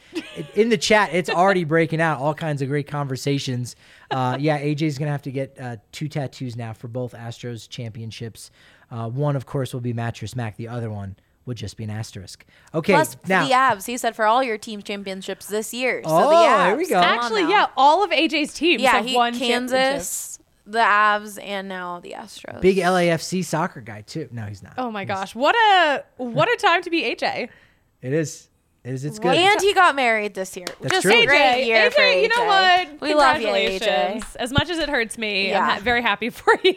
[0.55, 3.77] In the chat, it's already breaking out all kinds of great conversations.
[4.11, 7.69] Uh, yeah, AJ's going to have to get uh, two tattoos now for both Astros
[7.69, 8.51] championships.
[8.91, 10.57] Uh, one, of course, will be Mattress Mac.
[10.57, 12.47] The other one would just be an asterisk.
[12.75, 16.01] Okay, Plus for now the Avs, he said for all your team championships this year.
[16.05, 16.79] So Oh, the there Avs.
[16.79, 17.01] we go.
[17.01, 19.71] Actually, yeah, all of AJ's teams yeah, have he won championships.
[19.73, 20.30] Kansas,
[20.71, 22.61] the Avs, and now the Astros.
[22.61, 24.29] big LAFC soccer guy too.
[24.31, 24.75] No, he's not.
[24.79, 27.49] Oh my He's- gosh, what a what a time to be AJ.
[28.03, 28.49] it is.
[28.83, 29.05] It is.
[29.05, 29.37] It's good.
[29.37, 30.65] And he got married this year.
[30.81, 31.13] That's Just true.
[31.13, 32.23] a great year AJ, for AJ.
[32.23, 33.01] you know what?
[33.03, 34.25] We love you, Congratulations.
[34.25, 34.37] AJ.
[34.37, 36.75] As much as it hurts me, I'm ha- very happy for you.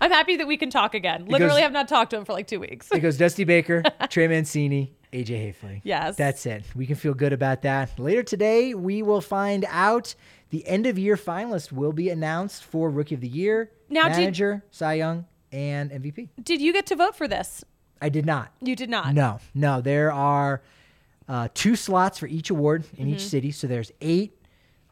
[0.00, 1.26] I'm happy that we can talk again.
[1.26, 2.88] Literally, goes- have not talked to him for like two weeks.
[2.90, 5.80] It goes Dusty Baker, Trey Mancini, AJ Hafley.
[5.84, 6.16] Yes.
[6.16, 6.64] That's it.
[6.74, 7.98] We can feel good about that.
[7.98, 10.14] Later today, we will find out
[10.56, 14.16] the end of year finalist will be announced for Rookie of the Year, Now, did-
[14.18, 16.28] Manager, Cy Young, and MVP.
[16.42, 17.64] Did you get to vote for this?
[18.00, 18.52] I did not.
[18.60, 19.12] You did not.
[19.14, 19.80] No, no.
[19.80, 20.62] There are
[21.28, 23.14] uh, two slots for each award in Mm-hmm.
[23.16, 23.50] each city.
[23.50, 24.32] So there's eight.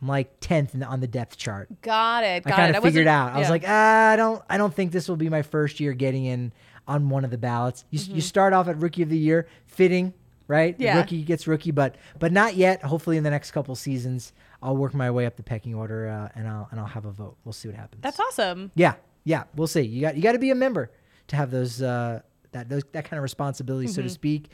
[0.02, 1.68] I'm like 10th the- on the depth chart.
[1.80, 2.42] Got it.
[2.46, 2.76] I Got kind it.
[2.76, 3.32] of figured out.
[3.32, 5.92] I was like, ah, I don't, I don't think this will be my first year
[5.94, 6.52] getting in
[6.86, 7.84] on one of the ballots.
[7.90, 8.14] You, Mm-hmm.
[8.16, 10.12] you start off at rookie of the year, fitting,
[10.46, 10.76] right?
[10.76, 10.98] The Yeah.
[10.98, 12.82] rookie gets rookie, but but not yet.
[12.82, 14.32] Hopefully, in the next couple seasons,
[14.64, 17.12] I'll work my way up the pecking order, uh, and I'll and I'll have a
[17.12, 17.36] vote.
[17.44, 18.02] We'll see what happens.
[18.02, 18.70] that's awesome.
[18.74, 18.94] yeah,
[19.24, 19.44] yeah.
[19.54, 19.82] We'll see.
[19.82, 20.90] You got you got to be a member
[21.28, 22.20] to have those uh,
[22.52, 24.12] that those that kind of responsibility, so to Mm-hmm.
[24.12, 24.48] speak.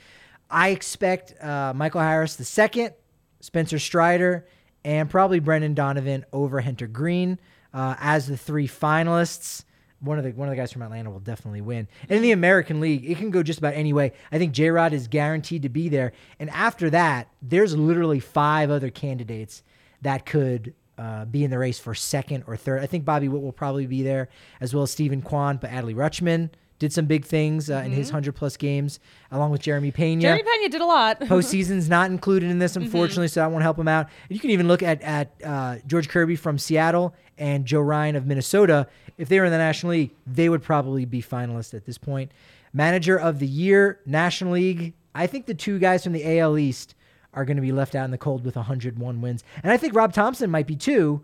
[0.51, 2.93] I expect uh, Michael Harris the second,
[3.39, 4.47] Spencer Strider,
[4.85, 7.39] and probably Brendan Donovan over Hunter Greene
[7.73, 9.65] uh, as the three finalists.
[10.01, 11.87] One of the one of the guys from Atlanta will definitely win.
[12.09, 14.13] And in the American League, it can go just about any way.
[14.33, 16.13] I think J Rod is guaranteed to be there.
[16.41, 19.63] And after that, there's literally five other candidates
[20.03, 22.83] that could uh, be in the race for second or third.
[22.83, 24.29] I think Bobby Witt will probably be there,
[24.61, 28.09] as well as Steven Kwan, but Adley Rutschman did some big things uh, in his
[28.09, 30.23] 100 plus games, along with Jeremy Pena.
[30.23, 31.21] Jeremy Pena did a lot.
[31.21, 32.85] Postseason's not included in this, Mm-hmm.
[32.85, 34.07] unfortunately, so that won't help him out.
[34.29, 38.17] And you can even look at at uh, George Kirby from Seattle and Joe Ryan
[38.17, 38.87] of Minnesota.
[39.19, 42.33] If they were in the National League, they would probably be finalists at this point.
[42.73, 44.95] Manager of the Year, National League.
[45.15, 46.95] I think the two guys from the AL East
[47.35, 49.95] are going to be left out in the cold with 101 wins, and I think
[49.95, 51.23] Rob Thomson might be too.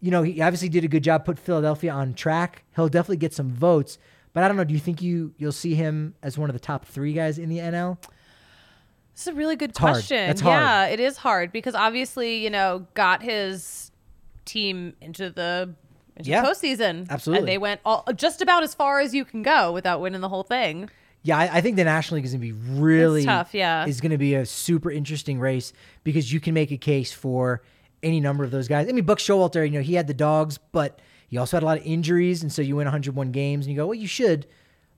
[0.00, 2.64] You know, he obviously did a good job, put Philadelphia on track.
[2.74, 3.98] He'll definitely get some votes.
[4.32, 4.64] But I don't know.
[4.64, 7.48] Do you think you you'll see him as one of the top three guys in
[7.48, 7.98] the NL?
[9.14, 9.92] This is a really good hard.
[9.94, 10.26] question.
[10.26, 10.60] That's hard.
[10.60, 13.92] Yeah, it is hard because obviously, you know, got his
[14.44, 15.74] team into the
[16.16, 17.08] into Yeah, postseason.
[17.10, 17.40] absolutely.
[17.40, 20.28] And they went all just about as far as you can go without winning the
[20.30, 20.88] whole thing.
[21.22, 23.86] Yeah, I, I think the National League is going to be really tough, yeah.
[23.86, 27.62] is going to be a super interesting race because you can make a case for
[28.02, 28.88] any number of those guys.
[28.88, 30.98] I mean, Buck Showalter, you know, he had the dogs, but
[31.28, 33.80] he also had a lot of injuries, and so you win 101 games, and you
[33.80, 34.46] go, well, you should.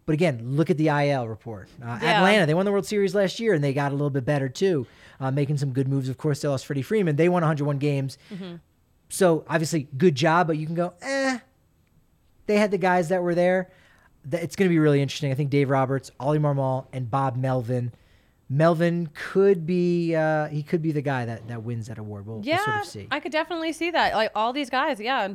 [0.07, 1.69] But again, look at the IL report.
[1.83, 2.19] Uh, Yeah.
[2.19, 4.49] Atlanta, they won the World Series last year, and they got a little bit better
[4.49, 4.87] too,
[5.21, 6.09] uh, making some good moves.
[6.09, 7.17] Of course, they lost Freddie Freeman.
[7.17, 8.19] They won 101 games.
[8.33, 8.57] Mm-hmm.
[9.09, 11.39] So obviously, good job, but you can go, eh,
[12.47, 13.71] they had the guys that were there.
[14.31, 15.31] Th- It's going to be really interesting.
[15.31, 17.93] I think Dave Roberts, Ollie Marmol, and Bob Melvin.
[18.49, 22.27] Melvin could be uh, he could be the guy that, that wins that award.
[22.27, 23.09] We'll, Yeah, we'll sort of see.
[23.11, 24.15] I could definitely see that.
[24.15, 25.29] Like all these guys, yeah.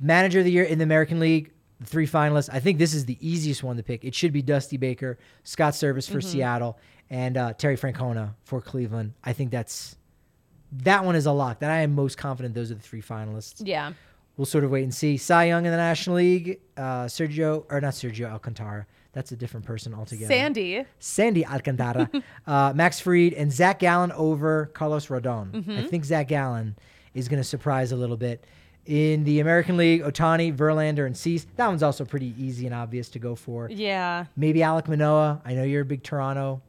[0.00, 2.48] Manager of the year in the American League, the three finalists.
[2.52, 4.04] I think this is the easiest one to pick.
[4.04, 6.12] It should be Dusty Baker, Scott Servais Mm-hmm.
[6.14, 6.78] for Seattle,
[7.10, 9.14] and uh, Terry Francona for Cleveland.
[9.24, 9.96] I think that's
[10.78, 11.58] that one is a lock.
[11.60, 13.62] That I am most confident those are the three finalists.
[13.64, 13.92] Yeah.
[14.36, 15.16] We'll sort of wait and see.
[15.16, 18.86] Cy Young in the National League, uh, Sergio or not Sergio Alcantara.
[19.12, 20.26] That's a different person altogether.
[20.32, 20.84] Sandy.
[20.98, 22.10] Sandy Alcantara,
[22.48, 25.52] uh, Max Fried, and Zach Gallen over Carlos Rodon.
[25.52, 25.70] Mm-hmm.
[25.78, 26.74] I think Zach Gallen
[27.14, 28.44] is going to surprise a little bit.
[28.86, 31.46] In the American League, Ohtani, Verlander, and Cease.
[31.56, 33.70] That one's also pretty easy and obvious to go for.
[33.70, 34.26] Yeah.
[34.36, 35.40] Maybe Alek Manoah.
[35.44, 36.60] I know you're a big Toronto.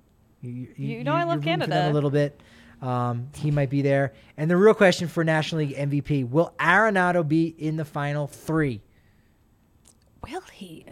[0.42, 1.92] You, You know I love you're rooting for them Canada.
[1.92, 2.40] a little bit.
[2.82, 4.14] Um, he might be there.
[4.38, 8.82] And the real question for National League MVP will Arenado be in the final three?
[10.24, 10.86] Will he?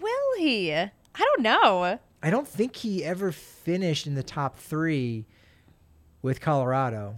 [0.00, 0.72] Will he?
[0.72, 1.98] I don't know.
[2.22, 5.24] I don't think he ever finished in the top three
[6.22, 7.16] with Colorado.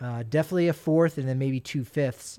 [0.00, 2.38] Uh, definitely a fourth and then maybe two fifths.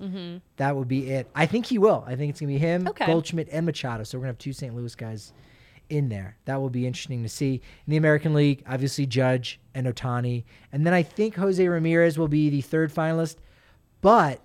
[0.56, 1.28] That would be it.
[1.34, 2.02] I think he will.
[2.06, 3.06] I think it's going to be him, Okay.
[3.06, 4.02] Goldschmidt, and Machado.
[4.04, 4.74] So we're going to have two St.
[4.74, 5.32] Louis guys
[5.90, 6.36] in there.
[6.46, 7.54] That will be interesting to see.
[7.86, 10.44] In the American League, obviously Judge and Ohtani.
[10.72, 13.36] And then I think Jose Ramirez will be the third finalist.
[14.00, 14.40] But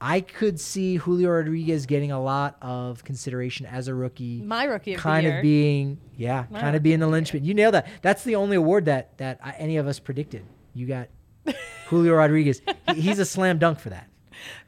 [0.00, 4.94] I could see Julio Rodriguez getting a lot of consideration as a rookie My rookie
[4.94, 6.60] of kind of being yeah Wow.
[6.60, 9.52] kind of being the linchpin you nailed that that's the only award that that I,
[9.58, 11.08] any of us predicted you got
[11.88, 12.62] julio rodriguez
[12.94, 14.08] He- he's a slam dunk for that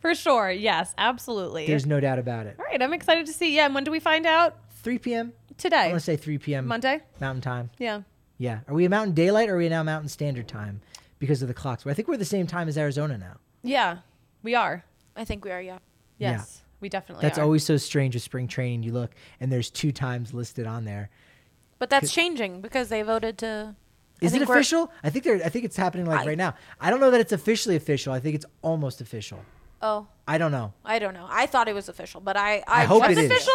[0.01, 0.51] For sure.
[0.51, 1.65] Yes, absolutely.
[1.69, 3.55] there's no doubt about it All right, I'm excited to see.
[3.55, 4.57] Yeah, and when do we find out?
[4.83, 5.89] 3 p.m i Today.
[5.89, 7.01] want to say 3 p.m Monday?
[7.21, 8.03] mountain time Yeah.
[8.39, 10.81] yeah are we in mountain daylight or are we now mountain standard time
[11.19, 13.99] because of the clocks i think we're the same time as arizona now Yeah,
[14.43, 14.85] we are.
[15.17, 15.61] I think we are.
[15.61, 15.79] Yeah.
[16.19, 16.33] Yeah.
[16.33, 17.43] Yes, we definitely that's are.
[17.43, 21.11] always so strange with spring training you look and there's two times listed on there
[21.79, 23.75] But that's changing because they voted to.
[24.23, 26.91] Is it official i think they're i think it's happening like I- right now i
[26.91, 29.41] don't know that it's officially official i think it's almost official
[29.83, 31.27] Oh, i don't know I don't know.
[31.31, 32.59] I thought it was official, but I.
[32.69, 33.49] I, I hope What's it is.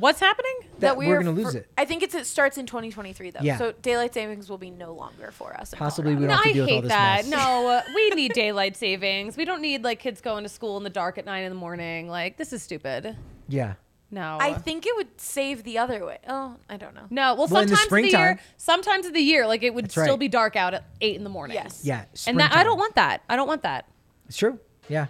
[0.00, 0.08] Official?
[0.08, 0.54] What's happening?
[0.80, 3.40] that we we're gonna lose for- it I think it's it starts in 2023 though.
[3.42, 3.58] Yeah.
[3.58, 5.72] So daylight savings will be no longer for us.
[5.72, 7.24] in Possibly we don't have No, to deal I with all hate this that.
[7.26, 7.30] mess.
[7.30, 9.36] No, uh, we need daylight savings.
[9.36, 11.58] We don't need like kids going to school in the dark at nine in the
[11.58, 12.08] morning.
[12.08, 13.14] Like this is stupid.
[13.48, 13.74] Yeah.
[14.12, 14.38] No.
[14.40, 16.18] I think it would save the other way.
[16.26, 17.06] Oh, I don't know.
[17.10, 17.34] no.
[17.36, 19.72] Well, Well, in the sometimes of the year, springtime- sometimes of the year, like it
[19.72, 20.18] would That's still right.
[20.18, 21.54] be dark out at eight in the morning.
[21.54, 21.82] Yes.
[21.84, 22.06] Yeah.
[22.26, 23.22] And that I don't want that.
[23.28, 23.86] I don't want that.
[24.26, 24.58] It's true.
[24.88, 25.06] Yeah.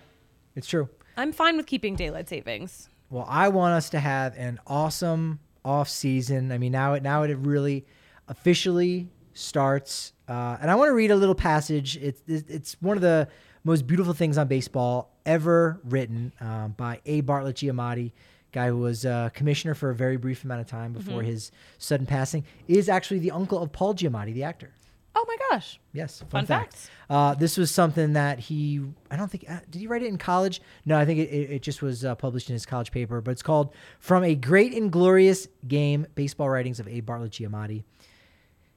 [0.54, 0.90] It's true.
[1.16, 2.89] I'm fine with keeping daylight savings.
[3.10, 6.52] Well, I want us to have an awesome off season.
[6.52, 7.84] I mean, now it now it really
[8.28, 11.96] officially starts, uh, and I want to read a little passage.
[11.96, 13.26] It's it's one of the
[13.64, 17.20] most beautiful things on baseball ever written um, by A.
[17.22, 18.12] Bartlett Giamatti,
[18.52, 22.06] guy who was uh, commissioner for a very brief amount of time before his sudden
[22.06, 22.44] passing.
[22.68, 24.70] Is actually the uncle of Paul Giamatti, the actor.
[25.14, 25.80] Oh my gosh.
[25.92, 26.72] Yes, fun, Fun fact.
[26.74, 26.90] facts.
[27.08, 28.80] Uh, this was something that he,
[29.10, 30.60] I don't think, uh, did he write it in college?
[30.84, 33.32] No, I think it, it, it just was uh, published in his college paper, but
[33.32, 37.00] it's called From a Great and Glorious Game Baseball Writings of A.
[37.00, 37.82] Bartlett Giamatti.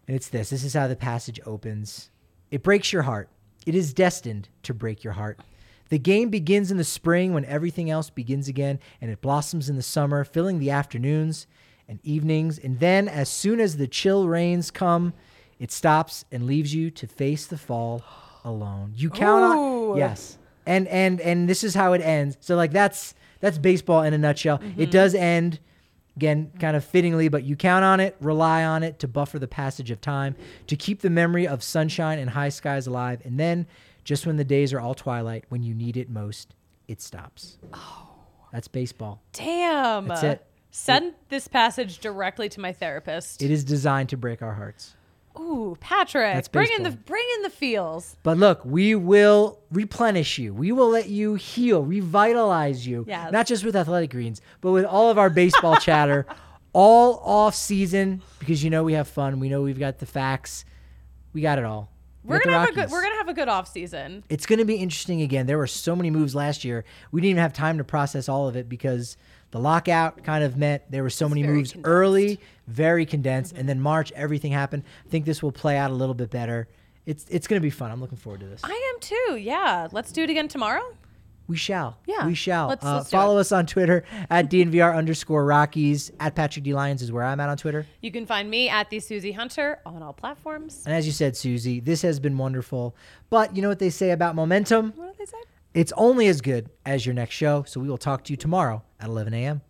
[0.08, 2.10] And it's this this is how the passage opens.
[2.52, 3.30] It breaks your heart.
[3.66, 5.40] It is destined to break your heart.
[5.90, 9.76] The game begins in the spring when everything else begins again, and it blossoms in
[9.76, 11.46] the summer, filling the afternoons
[11.88, 12.58] and evenings.
[12.58, 15.14] And then, as soon as the chill rains come,
[15.64, 18.04] it stops and leaves you to face the fall
[18.44, 18.92] alone.
[18.98, 22.36] You count on yes, and and and this is how it ends.
[22.42, 24.58] So like that's that's baseball in a nutshell.
[24.58, 24.92] It mm-hmm.
[24.92, 25.62] does end
[26.18, 29.48] again kind of fittingly but you count on it rely on it to buffer the
[29.48, 30.36] passage of time
[30.68, 33.66] to keep the memory of sunshine and high skies alive and then
[34.04, 36.54] just when the days are all twilight when you need it most
[36.88, 38.10] it stops oh
[38.52, 40.08] that's baseball Damn.
[40.08, 40.46] That's it.
[40.70, 43.42] Send this passage directly to my therapist.
[43.42, 44.94] it is designed to break our hearts
[45.40, 47.04] Ooh, Patrick, That's bring in the baseball.
[47.08, 48.16] bring in the feels.
[48.24, 53.32] but look we will replenish you we will let you heal revitalize you Yes.
[53.32, 56.26] not just with athletic greens but with all of our baseball chatter
[56.72, 60.66] all off season because you know we have fun we know we've got the facts
[61.34, 61.90] we got it all
[62.24, 62.92] We We're got the gonna have a good Rockies.
[62.92, 64.24] we're gonna have a good off season.
[64.30, 65.46] it's going to be interesting again.
[65.48, 66.86] There were so many moves last year.
[67.12, 69.18] We didn't even have time to process all of it because
[69.54, 71.88] the lockout kind of meant there were so many moves condensed.
[71.88, 74.84] early, very condensed, and then March everything happened.
[75.06, 76.68] I think this will play out a little bit better.
[77.06, 77.92] It's it's going to be fun.
[77.92, 78.62] I'm looking forward to this.
[78.64, 79.38] I am too.
[79.38, 79.88] Yeah.
[79.92, 80.82] Let's do it again tomorrow.
[81.46, 81.98] We shall.
[82.08, 82.70] Yeah, We shall.
[82.70, 83.42] let's- uh, let's follow it.
[83.42, 86.10] us on Twitter at DNVR underscore Rockies.
[86.20, 86.74] At Patrick D.
[86.74, 87.86] Lyons is where I'm at on Twitter.
[88.02, 90.84] You can find me at the Susie Hunter on all platforms.
[90.86, 92.96] And as you said, Susie, this has been wonderful.
[93.30, 94.94] But you know what they say about momentum?
[94.96, 95.38] What did they say?
[95.74, 97.64] It's only as good as your next show.
[97.64, 99.62] So we will talk to you tomorrow at 11 a.m.